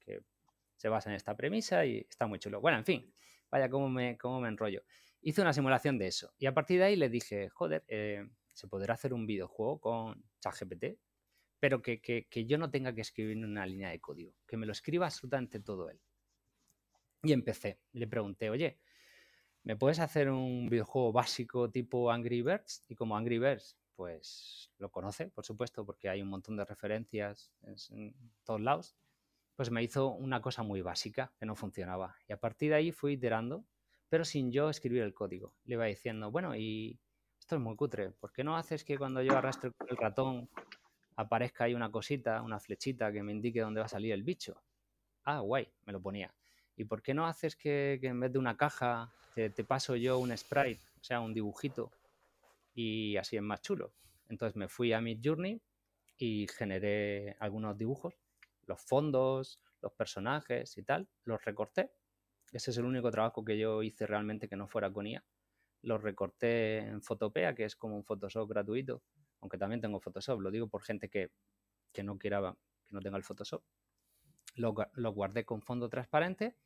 [0.76, 2.60] se basan en esta premisa y está muy chulo.
[2.60, 3.14] Bueno, en fin,
[3.50, 4.82] vaya cómo me, cómo me enrollo.
[5.20, 8.66] Hice una simulación de eso y a partir de ahí le dije, joder, eh, ¿se
[8.66, 10.98] podrá hacer un videojuego con ChatGPT?
[11.62, 15.06] Pero que, yo no tenga que escribir una línea de código, que me lo escriba
[15.06, 16.00] absolutamente todo él.
[17.22, 18.80] Y empecé, le pregunté, oye,
[19.62, 22.84] ¿me puedes hacer un videojuego básico tipo Angry Birds?
[22.88, 27.52] Y como Angry Birds, pues lo conoce, por supuesto, porque hay un montón de referencias
[27.62, 28.96] en todos lados,
[29.54, 32.16] pues me hizo una cosa muy básica que no funcionaba.
[32.26, 33.64] Y a partir de ahí fui iterando,
[34.08, 35.54] pero sin yo escribir el código.
[35.62, 36.98] Le iba diciendo, bueno, y
[37.38, 40.50] esto es muy cutre, ¿por qué no haces que cuando yo arrastre el ratón
[41.16, 44.62] aparezca ahí una cosita, una flechita que me indique dónde va a salir el bicho.
[45.24, 46.34] Ah, guay, me lo ponía.
[46.76, 50.36] ¿Y por qué no haces que, en vez de una caja te, paso yo un
[50.36, 51.90] sprite, o sea, un dibujito,
[52.74, 53.92] y así es más chulo?
[54.28, 55.60] Entonces me fui a mi Journey
[56.16, 58.14] y generé algunos dibujos,
[58.66, 61.90] los fondos, los personajes y tal, los recorté.
[62.52, 65.24] Ese es el único trabajo que yo hice realmente que no fuera con IA.
[65.82, 69.02] Los recorté en Photopea, que es como un Photoshop gratuito,
[69.42, 71.30] aunque también tengo Photoshop, lo digo por gente que,
[72.02, 73.62] no quiera, que no tenga el Photoshop.
[74.54, 74.72] Lo,
[75.12, 76.56] guardé con fondo transparente,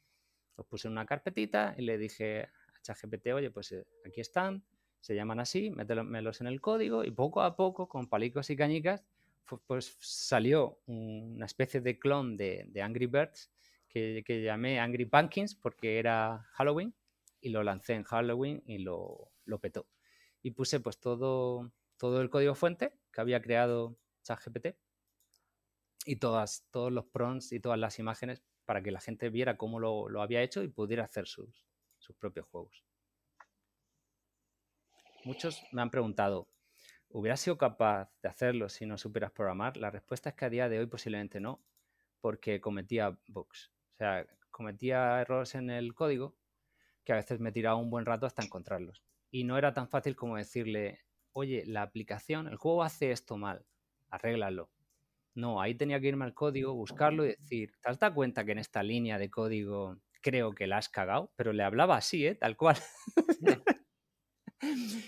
[0.56, 4.62] los puse en una carpetita y le dije a ChatGPT, oye, pues eh, aquí están,
[5.00, 9.04] se llaman así, mételos en el código y poco a poco, con palicos y cañicas,
[9.66, 13.50] pues salió una especie de clon de, Angry Birds
[13.88, 16.94] que, llamé Angry Pumpkins porque era Halloween
[17.40, 19.86] y lo lancé en Halloween y lo, lo petó.
[20.42, 24.76] Y puse pues todo, todo el código fuente que había creado ChatGPT
[26.04, 29.78] y todas, todos los prompts y todas las imágenes para que la gente viera cómo
[29.80, 31.64] lo, había hecho y pudiera hacer sus,
[31.98, 32.84] sus propios juegos.
[35.24, 36.48] Muchos me han preguntado,
[37.08, 39.76] ¿hubieras sido capaz de hacerlo si no supieras programar?
[39.76, 41.64] La respuesta es que a día de hoy posiblemente no,
[42.20, 43.72] porque cometía bugs.
[43.94, 46.36] O sea, cometía errores en el código
[47.04, 49.02] que a veces me tiraba un buen rato hasta encontrarlos.
[49.30, 51.05] Y no era tan fácil como decirle,
[51.36, 53.66] oye, la aplicación, el juego hace esto mal,
[54.08, 54.70] arréglalo.
[55.34, 58.52] No, ahí tenía que irme al código, buscarlo y decir, ¿te has dado cuenta que
[58.52, 61.34] en esta línea de código creo que la has cagado?
[61.36, 62.36] Pero le hablaba así, ¿eh?
[62.36, 62.78] Tal cual.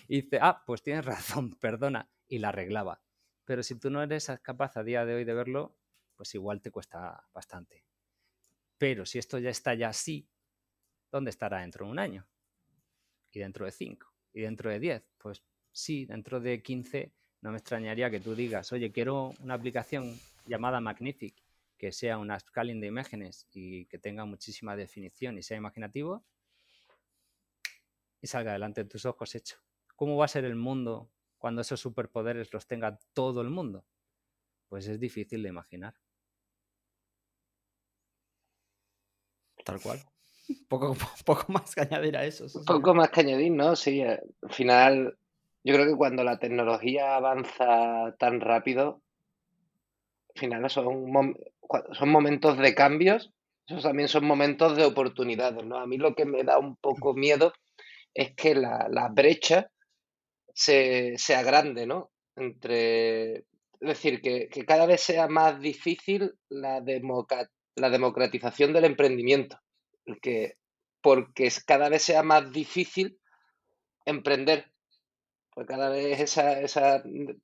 [0.06, 2.10] y dice, ah, pues tienes razón, perdona.
[2.28, 3.00] Y la arreglaba.
[3.46, 5.78] Pero si tú no eres capaz a día de hoy de verlo,
[6.14, 7.86] pues igual te cuesta bastante.
[8.76, 10.28] Pero si esto ya está ya así,
[11.10, 12.28] ¿dónde estará dentro de un año?
[13.32, 14.12] Y dentro de cinco.
[14.34, 15.08] Y dentro de diez.
[15.16, 15.42] Pues
[15.78, 20.80] sí, dentro de 15 no me extrañaría que tú digas, oye, quiero una aplicación llamada
[20.80, 21.34] Magnific,
[21.76, 26.24] que sea una scaling de imágenes y que tenga muchísima definición y sea imaginativo,
[28.20, 29.58] y salga delante de tus ojos hecho.
[29.94, 33.84] ¿Cómo va a ser el mundo cuando esos superpoderes los tenga todo el mundo?
[34.68, 35.94] Pues es difícil de imaginar.
[39.64, 40.00] Tal cual.
[40.68, 42.46] Poco, poco más que añadir a eso.
[42.66, 43.76] Poco más que añadir, ¿no?
[43.76, 45.18] Sí, al final
[45.64, 49.02] yo creo que cuando la tecnología avanza tan rápido,
[50.34, 51.36] al final son,
[51.92, 53.32] son momentos de cambios,
[53.66, 55.78] esos también son momentos de oportunidades, ¿no?
[55.78, 57.52] A mí lo que me da un poco miedo
[58.14, 59.70] es que la, brecha
[60.54, 62.10] se, sea grande, ¿no?
[62.34, 63.44] Entre, es
[63.80, 66.82] decir, que, cada vez sea más difícil la,
[67.74, 69.60] la democratización del emprendimiento,
[70.22, 70.54] que,
[71.02, 73.18] porque cada vez sea más difícil
[74.06, 74.72] emprender
[75.58, 77.02] pues cada vez esa, esa,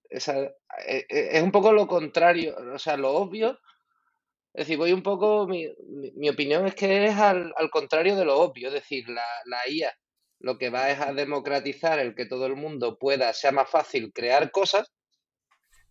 [0.09, 0.41] esa
[0.87, 3.59] eh, eh, es un poco lo contrario, o sea, lo obvio.
[4.53, 5.67] Es decir, voy un poco, mi,
[6.15, 9.69] mi, opinión es que es al, al, contrario de lo obvio, es decir, la, la
[9.69, 9.93] IA
[10.39, 14.13] lo que va es a democratizar el que todo el mundo pueda, sea más fácil
[14.13, 14.93] crear cosas,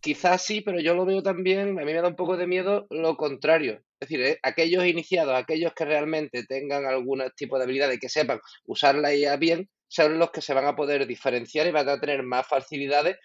[0.00, 2.86] quizás sí, pero yo lo veo también, a mí me da un poco de miedo
[2.88, 3.82] lo contrario.
[4.00, 8.08] Es decir, eh, aquellos iniciados, aquellos que realmente tengan algún tipo de habilidad y que
[8.08, 11.88] sepan usar la IA bien, son los que se van a poder diferenciar y van
[11.88, 13.16] a tener más facilidades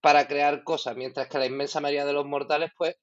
[0.00, 2.94] para crear cosas, mientras que la inmensa mayoría de los mortales, pues,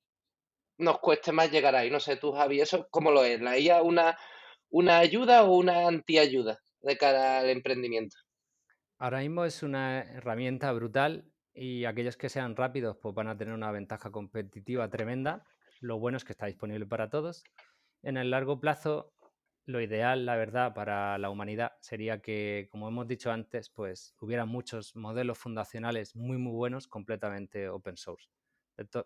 [0.77, 1.91] nos cueste más llegar ahí.
[1.91, 3.41] No sé, tú, Javi, ¿eso cómo lo es?
[3.41, 4.17] ¿La IA una,
[4.69, 8.15] una ayuda o una antiayuda de cara al emprendimiento?
[8.97, 13.53] Ahora mismo es una herramienta brutal y aquellos que sean rápidos pues van a tener
[13.53, 15.43] una ventaja competitiva tremenda.
[15.81, 17.43] Lo bueno es que está disponible para todos.
[18.03, 19.11] En el largo plazo,
[19.65, 24.45] lo ideal, la verdad, para la humanidad sería que, como hemos dicho antes, pues hubiera
[24.45, 28.29] muchos modelos fundacionales muy, muy buenos, completamente open source.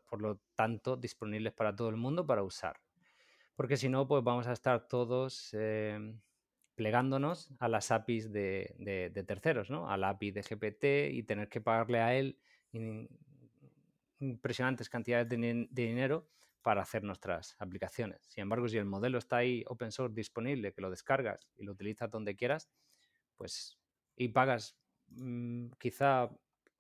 [0.10, 2.78] Por lo tanto, disponibles para todo el mundo para usar.
[3.56, 6.20] Porque si no, pues vamos a estar todos em,
[6.76, 9.90] plegándonos a las APIs de, terceros, ¿no?
[9.90, 12.38] A la API de GPT y tener que pagarle a él
[14.20, 16.28] impresionantes cantidades de, dinero
[16.66, 18.26] para hacer nuestras aplicaciones.
[18.26, 21.74] Sin embargo, si el modelo está ahí open source disponible, que lo descargas y lo
[21.74, 22.72] utilizas donde quieras,
[23.38, 23.78] pues
[24.16, 24.76] y pagas
[25.10, 26.28] mm, quizá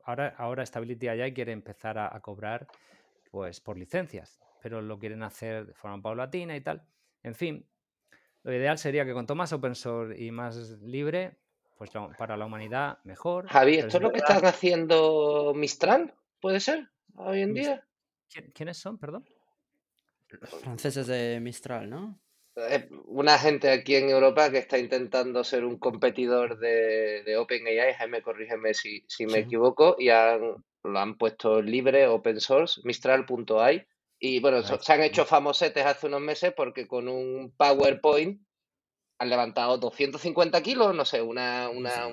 [0.03, 2.65] ahora, ahora Stability AI quiere empezar a, a, cobrar
[3.29, 6.83] pues por licencias, pero lo quieren hacer de forma paulatina y tal.
[7.21, 7.69] En fin,
[8.41, 11.37] lo ideal sería que cuanto más open source y más libre,
[11.77, 13.47] pues para la humanidad mejor.
[13.49, 16.15] Javi, ¿esto es lo que están haciendo Mistral?
[16.41, 16.89] ¿Puede ser?
[17.17, 17.87] Hoy en día.
[18.55, 19.23] ¿Quiénes son, perdón?
[20.29, 22.19] Los franceses de Mistral, ¿no?
[22.55, 27.93] Eh, una gente aquí en Europa que está intentando ser un competidor de, de OpenAI,
[27.95, 33.85] Jaime, corrígeme si, si me equivoco, y han, lo han puesto libre, open source, mistral.ai,
[34.19, 38.41] y bueno, se han hecho famosetes hace unos meses porque con un PowerPoint
[39.17, 41.69] han levantado 250 kilos, no sé, una...
[41.69, 42.07] Una,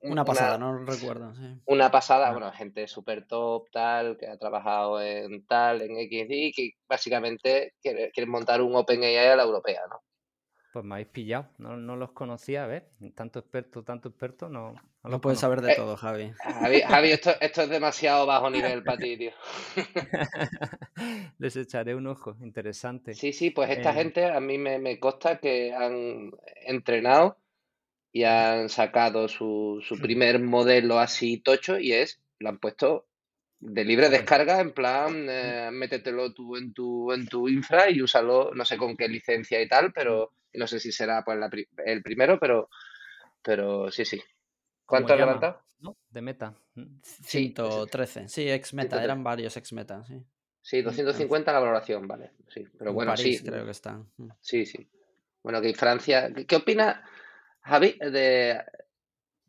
[0.00, 1.32] una, pasada, no recuerdo.
[1.66, 6.70] Una pasada, bueno, gente súper top, tal, que ha trabajado en tal, en XD, que
[6.88, 10.02] básicamente quieren quiere montar un OpenAI a la europea, ¿no?
[10.72, 12.82] Pues me habéis pillado, no, no los conocía, ¿ves?
[13.14, 14.74] Tanto experto, tanto experto, no.
[15.08, 16.32] No, puedes saber de eh, todo, Javi.
[16.38, 19.32] Javi, esto, esto, es demasiado bajo nivel para ti, tío.
[21.38, 23.14] Les echaré un ojo, interesante.
[23.14, 26.30] Sí, sí, pues esta eh, gente a mí me, me consta que han
[26.66, 27.38] entrenado
[28.12, 33.06] y han sacado su, su primer modelo así tocho y es, lo han puesto
[33.60, 38.52] de libre descarga, en plan, eh, métetelo tú en tu, en tu infra y úsalo,
[38.54, 41.38] no sé con qué licencia y tal, pero no sé si será pues
[41.84, 42.68] el primero, pero,
[43.42, 44.20] pero sí, sí.
[44.88, 45.60] ¿Cuánto ha levantado?
[46.08, 46.54] De meta.
[47.22, 48.22] 113.
[48.22, 48.28] Mm.
[48.28, 50.24] Sí, ex meta, eran varios ex meta, sí.
[50.62, 52.32] Sí, 250 la valoración, vale.
[52.48, 53.38] Sí, pero bueno, sí.
[53.38, 54.10] creo que están.
[54.16, 54.28] Mm.
[54.40, 54.88] Sí, sí.
[55.42, 56.32] Bueno, que Francia.
[56.46, 57.04] ¿Qué opina,
[57.60, 58.64] Javi, de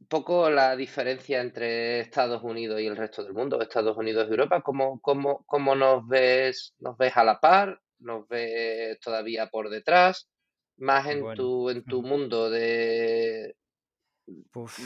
[0.09, 4.61] poco la diferencia entre Estados Unidos y el resto del mundo, Estados Unidos y Europa?
[4.61, 6.75] ¿Cómo, cómo, cómo nos ves?
[6.79, 7.81] ¿Nos ves a la par?
[7.99, 10.29] ¿Nos ves todavía por detrás?
[10.77, 13.55] Más en tu, en tu mundo de,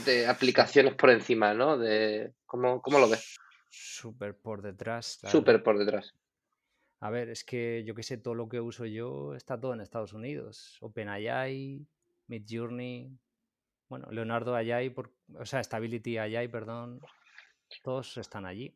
[0.06, 1.78] de aplicaciones por encima, ¿no?
[1.78, 3.38] De, ¿cómo, ¿Cómo lo ves?
[3.70, 5.20] Súper por detrás.
[5.26, 6.14] Súper por detrás.
[7.00, 9.82] A ver, es que yo que sé, todo lo que uso yo está todo en
[9.82, 10.78] Estados Unidos.
[10.80, 11.86] OpenAI,
[12.28, 13.12] Midjourney,
[13.90, 17.02] bueno, Leonardo AI, por, o sea, Stability AI, perdón,
[17.84, 18.76] todos están allí.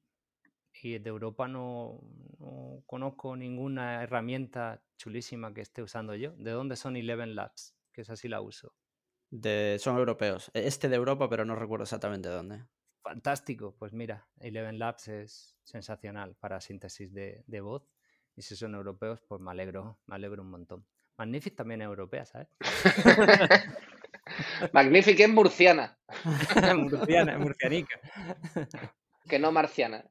[0.81, 2.01] Y de Europa no,
[2.39, 6.33] no, conozco ninguna herramienta chulísima que esté usando yo.
[6.33, 7.75] ¿De dónde son Eleven Labs?
[7.91, 8.75] Que esa sí la uso.
[9.29, 10.51] De, son europeos.
[10.53, 12.65] E, este de Europa, pero no recuerdo exactamente dónde.
[13.01, 13.75] Fantástico.
[13.77, 17.89] Pues mira, Eleven Labs es sensacional para síntesis de, de voz.
[18.35, 20.85] Y si son europeos, pues me alegro, me alegro un montón.
[21.17, 22.47] Magnific también es europea, ¿sabes?
[24.73, 25.97] Magnific es murciana.
[26.75, 27.99] murciana, murcianica.
[29.27, 30.05] Que no marciana.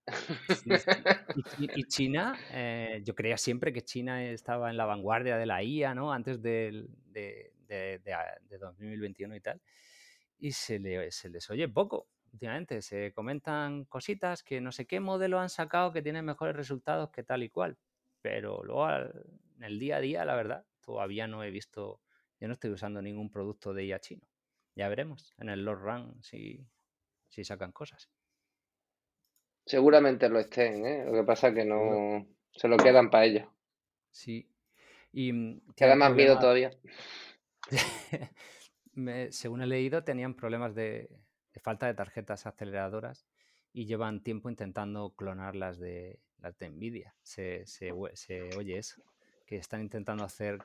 [1.58, 5.94] Y, China, eh, yo creía siempre que China estaba en la vanguardia de la IA,
[5.94, 6.12] ¿no?
[6.12, 8.00] Antes de, de, de,
[8.58, 9.60] 2021 y tal.
[10.38, 12.82] Y se, le, se les oye poco últimamente.
[12.82, 17.22] Se comentan cositas que no sé qué modelo han sacado que tienen mejores resultados que
[17.22, 17.76] tal y cual.
[18.22, 22.00] Pero luego en el día a día, la verdad, todavía no he visto
[22.40, 24.26] yo no estoy usando ningún producto de IA chino.
[24.74, 26.66] Ya veremos en el Lord Run si,
[27.28, 28.10] si sacan cosas.
[29.64, 31.04] Seguramente lo estén, ¿eh?
[31.06, 33.48] Lo que pasa es que no se lo quedan para ellos.
[34.10, 34.48] Sí.
[35.12, 36.70] Y mm, queda más miedo todavía.
[39.30, 41.08] según he leído, tenían problemas de,
[41.62, 43.26] falta de tarjetas aceleradoras
[43.72, 47.14] y llevan tiempo intentando clonar las de, las de Nvidia.
[47.22, 49.02] Se, se, oye eso,
[49.44, 50.58] que están intentando hacer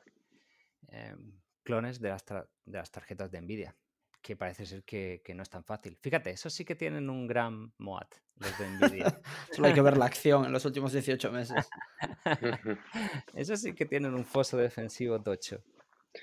[0.87, 3.75] em, clones de las, de las tarjetas de Nvidia.
[4.21, 5.97] que parece ser que, no es tan fácil.
[5.99, 9.21] Fíjate, eso sí que tienen un gran MOAT, los de Nvidia.
[9.51, 11.67] Solo hay que ver la acción en los últimos 18 meses.
[13.33, 15.63] eso sí que tienen un foso defensivo tocho.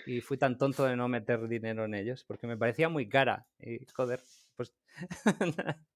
[0.06, 3.46] Y fui tan tonto de no meter dinero en ellos, porque me parecía muy cara.
[3.58, 4.20] Y joder,
[4.56, 4.74] pues,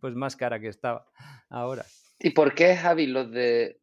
[0.00, 1.06] pues más cara que estaba
[1.48, 1.84] ahora.
[2.18, 3.80] ¿Y por qué, Javi, los de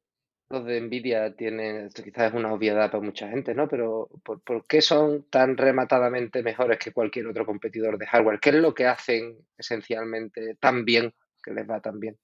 [0.49, 3.67] los de Nvidia tienen, esto quizás es una obviedad para mucha gente, ¿no?
[3.67, 8.39] Pero ¿por, qué son tan rematadamente mejores que cualquier otro competidor de hardware?
[8.39, 11.13] ¿Qué es lo que hacen esencialmente tan bien,
[11.43, 12.17] que les va tan bien?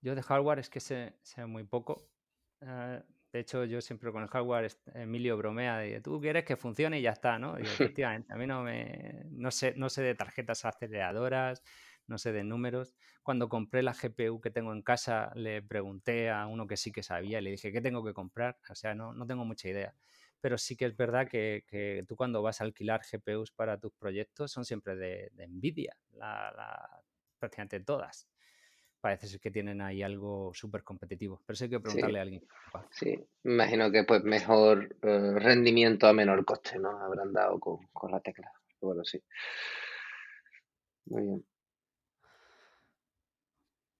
[0.00, 2.08] Yo de hardware es que sé, sé muy poco.
[2.60, 3.00] Eh,
[3.32, 7.02] de hecho, yo siempre con el hardware, Emilio bromea de tú quieres que funcione y
[7.02, 7.58] ya está, ¿no?
[7.58, 7.62] Y
[7.96, 11.62] efectivamente, a mí no me, no sé, no sé de tarjetas aceleradoras,
[12.06, 12.94] no sé de números.
[13.22, 17.02] Cuando compré la GPU que tengo en casa, le pregunté a uno que sí que
[17.02, 18.58] sabía y le dije, ¿qué tengo que comprar?
[18.68, 19.94] O sea, no, no tengo mucha idea.
[20.42, 24.52] Pero sí que es verdad que, tú cuando vas a alquilar GPUs para tus proyectos
[24.52, 27.02] son siempre de, Nvidia, la,
[27.38, 28.28] prácticamente todas.
[29.02, 31.42] Parece ser que tienen ahí algo súper competitivo.
[31.44, 32.46] Pero sí hay que preguntarle a alguien.
[32.92, 36.90] Sí, me imagino que pues mejor eh, rendimiento a menor coste, ¿no?
[36.90, 38.52] Habrán dado con, con la tecla.
[38.80, 39.20] Bueno, sí.
[41.06, 41.44] Muy bien.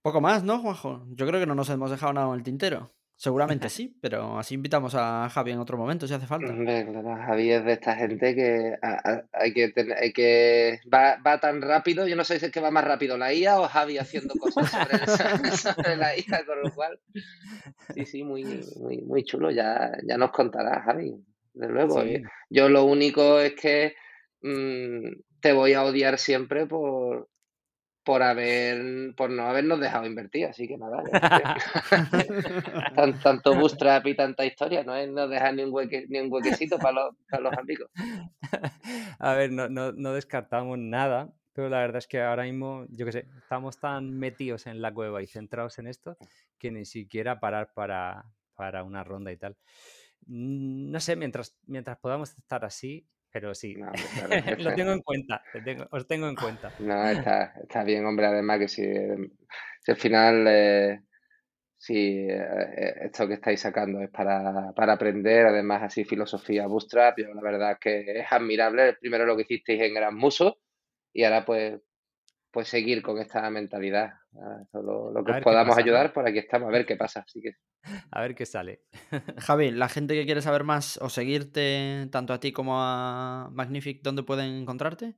[0.03, 1.05] Poco más, ¿no, Juanjo?
[1.09, 2.92] Yo creo que no nos hemos dejado nada en el tintero.
[3.22, 6.48] Seguramente sí, pero así invitamos a Javi en otro momento si hace falta.
[6.48, 8.76] Javi es de esta gente que
[9.32, 12.82] hay que tener, que va, tan rápido, yo no sé si es que va más
[12.82, 16.98] rápido la IA o Javi haciendo cosas sobre, la IA, con lo cual
[17.94, 18.44] sí, sí, muy,
[18.80, 21.14] muy, muy chulo, ya, ya nos contará Javi,
[21.54, 22.02] de luego.
[22.50, 23.94] Yo lo único es que
[24.42, 27.28] mm, te voy a odiar siempre por,
[28.05, 31.03] por haber por no habernos dejado invertir, así que nada.
[33.22, 36.92] tanto bootstrap y tanta historia, no es no dejar ni un, ni un huequecito para
[36.92, 37.90] los, para los amigos.
[39.18, 43.07] A ver, no, no, no, descartamos nada, pero la verdad es que ahora mismo, yo
[43.07, 46.16] qué sé, estamos tan metidos en la cueva y centrados en esto
[46.59, 48.24] que ni siquiera parar para,
[48.55, 49.57] para una ronda y tal.
[50.26, 53.74] Mm, no sé, mientras, mientras podamos estar así, pero sí,
[54.58, 55.42] lo tengo en cuenta,
[55.90, 56.72] os tengo en cuenta.
[56.80, 61.00] No, está, está bien, hombre, además que si, al final, eh,
[61.76, 67.32] si eh, esto que estáis sacando es para, para, aprender, además así filosofía bootstrap, yo
[67.32, 70.58] la verdad que es admirable, primero lo que hicisteis en Gran Muso
[71.12, 71.80] y ahora pues
[72.53, 74.12] pues seguir con esta mentalidad.
[74.74, 77.24] lo, que podamos ayudar, por aquí estamos, a ver qué pasa.
[77.26, 77.57] Así que...
[78.12, 78.82] A ver qué sale.
[79.38, 84.03] Javi, la gente que quiere saber más o seguirte, tanto a ti como a Magnific,
[84.03, 85.16] ¿dónde pueden encontrarte?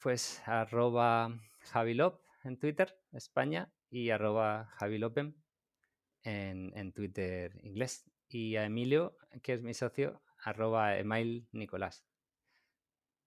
[0.00, 5.34] Pues arroba Javilop en Twitter, España, y arroba Javilopem
[6.24, 8.04] en, en Twitter inglés.
[8.28, 12.04] Y a Emilio, que es mi socio, arroba email Nicolás.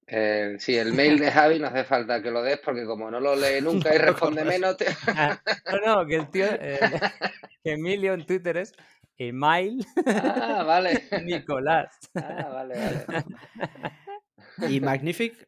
[0.08, 3.20] Eh, sí, el mail de Javi no hace falta que lo des porque como no
[3.20, 4.78] lo lee nunca y responde menos.
[5.08, 5.39] Ah,
[5.72, 6.80] no, no, que el tío, eh,
[7.64, 8.74] Emilio en Twitter es
[9.18, 9.86] email.
[10.05, 11.03] Ah, vale.
[11.24, 11.97] Nicolás.
[12.16, 13.26] Ah, vale, vale.
[14.70, 15.45] ¿Y Magnific?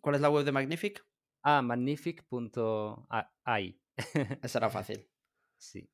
[0.00, 1.04] ¿Cuál es la web de Magnific?
[1.42, 2.20] Ah, magnific.ai.
[4.42, 5.08] Esa era fácil.
[5.56, 5.88] Sí.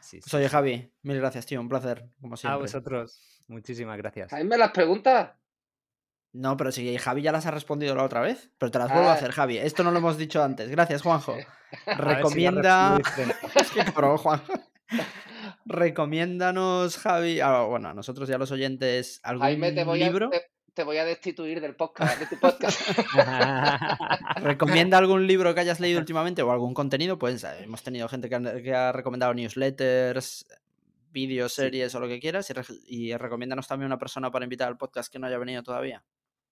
[0.00, 1.60] sí, oye, Javi, mil gracias, tío.
[1.60, 2.54] Un placer, como siempre.
[2.54, 3.40] A vosotros.
[3.46, 4.32] Muchísimas gracias.
[4.32, 5.30] ¿A mí me las preguntas?
[6.38, 9.08] No, pero si Javi ya las ha respondido la otra vez, pero te las vuelvo
[9.08, 9.14] a ah.
[9.16, 9.58] hacer, Javi.
[9.58, 10.70] Esto no lo hemos dicho antes.
[10.70, 11.36] Gracias, Juanjo.
[11.98, 12.96] Recomienda.
[13.56, 14.40] es que Juanjo.
[15.66, 17.40] Recomiéndanos, Javi.
[17.40, 20.30] Ah, bueno, a nosotros ya los oyentes, algún te voy libro.
[20.32, 20.38] A,
[20.74, 22.82] te, voy a destituir del podcast, de tu podcast.
[24.36, 27.18] Recomienda algún libro que hayas leído últimamente o algún contenido.
[27.18, 30.46] Pues eh, hemos tenido gente que ha, recomendado newsletters,
[31.10, 32.48] vídeos, series o lo que quieras.
[32.86, 36.04] Y, y recomiéndanos también una persona para invitar al podcast que no haya venido todavía.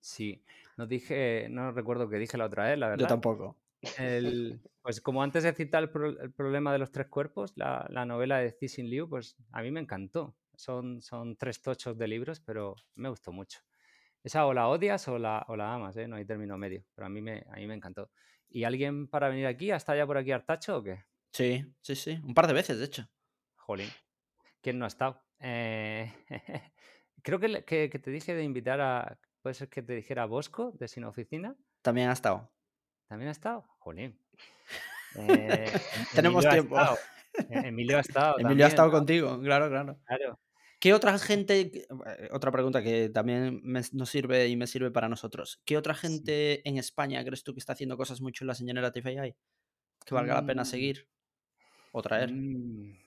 [0.06, 0.40] Sí,
[0.76, 3.02] no dije, no recuerdo que dije la otra vez, la verdad.
[3.02, 3.58] Yo tampoco.
[4.82, 5.90] pues como antes de citar el,
[6.32, 10.36] problema de los tres cuerpos, la, novela de Cixin Liu, pues a mí me encantó.
[10.54, 13.58] Son, son tres tochos de libros, pero me gustó mucho.
[14.22, 16.06] Esa o la odias o la, o la amas, ¿eh?
[16.06, 18.08] no hay término medio, pero a mí, me, a mí me encantó.
[18.48, 19.72] ¿Y alguien para venir aquí?
[19.72, 21.04] ¿Hasta ya por aquí Artacho o qué?
[21.32, 23.08] Sí, sí, sí, un par de veces, de hecho.
[23.56, 23.90] Jolín,
[24.62, 25.20] ¿quién no ha estado?
[25.40, 26.12] Eh,
[27.22, 30.88] creo que, que, te dije de invitar a, Puede ser que te dijera Bosco de
[30.88, 31.54] Sin Oficina.
[31.80, 32.50] También ha estado.
[33.06, 33.64] ¿También ha estado?
[33.78, 34.18] Jolín.
[35.14, 35.72] Eh,
[36.16, 36.76] Tenemos tiempo.
[37.48, 38.40] E-, Emilio ha estado.
[38.40, 40.00] Emilio ha estado contigo, claro, claro.
[40.04, 40.40] Claro.
[40.80, 43.62] ¿Qué otra gente, eh, otra pregunta que también
[43.92, 47.60] nos sirve y me sirve para nosotros, ¿qué otra gente en España crees tú que
[47.60, 49.36] está haciendo cosas muy chulas en Generative AI?
[50.04, 50.66] Que valga la pena mm.
[50.66, 51.08] seguir
[51.92, 52.32] o traer.
[52.32, 52.98] Mm,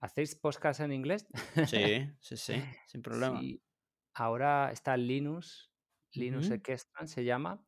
[0.00, 1.26] ¿Hacéis podcast en inglés?
[1.66, 2.54] Sí, sí, sí,
[2.86, 3.40] sin problema.
[4.14, 5.70] ahora está Linus,
[6.14, 7.64] Linus uh se llama,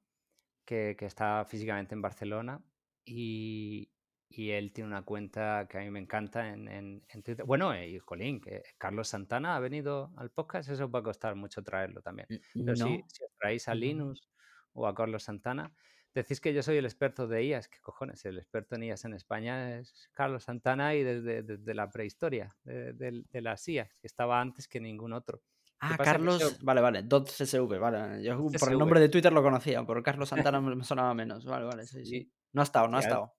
[0.64, 2.62] que, que, está físicamente en Barcelona
[3.04, 3.90] y,
[4.28, 7.44] y, él tiene una cuenta que a mí me encanta en, en, Twitter.
[7.44, 11.62] Bueno, y Colín, que Carlos Santana ha venido al podcast, eso va a costar mucho
[11.62, 12.28] traerlo también.
[12.54, 14.28] Pero si, si, os traéis a Linus
[14.72, 15.74] o a Carlos Santana,
[16.14, 18.24] decís que yo soy el experto de IAS, ¿qué cojones?
[18.24, 23.40] El experto en IAS en España es Carlos Santana y desde, la prehistoria de, de,
[23.40, 25.42] las IAS, que estaba antes que ningún otro.
[25.80, 28.22] Ah, Carlos, vale, vale, Dot CSV, vale.
[28.22, 31.46] Yo por el nombre de Twitter lo conocía, por Carlos Santana me sonaba menos.
[31.46, 32.30] Vale, vale, sí, sí.
[32.52, 33.34] No ha estado, no ha estado.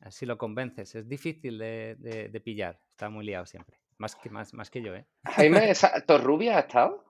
[0.00, 0.94] Así lo convences.
[0.94, 2.80] Es difícil de, de, pillar.
[2.90, 3.78] Está muy liado siempre.
[3.98, 5.06] Más que, más, más que yo, ¿eh?
[5.24, 5.72] Jaime,
[6.06, 7.04] ¿Torrubia ha estado?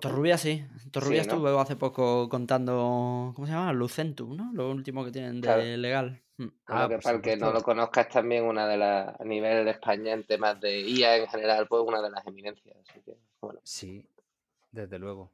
[0.00, 0.64] Torrubia sí.
[0.90, 3.32] Torrubia estuvo hace poco contando.
[3.34, 3.72] ¿Cómo se llama?
[3.72, 4.50] Lucentum, ¿no?
[4.52, 6.20] Lo último que tienen de legal.
[6.38, 6.48] Hmm.
[6.66, 9.20] Ah, que para el que no lo conozca es también una de las.
[9.20, 12.76] A nivel de España en temas de IA en general, pues una de las eminencias.
[12.88, 13.60] Así que, bueno.
[13.62, 14.04] Sí,
[14.72, 15.30] desde luego.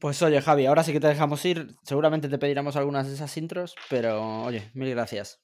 [0.00, 1.76] Pues oye, Javi, ahora sí que te dejamos ir.
[1.82, 5.40] Seguramente te pediremos algunas de esas intros, pero oye, mil gracias.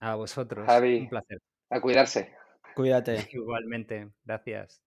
[0.00, 0.66] A vosotros.
[0.66, 1.40] Javi, un placer.
[1.70, 2.34] A cuidarse.
[2.74, 3.28] Cuídate.
[3.32, 4.82] Igualmente, gracias.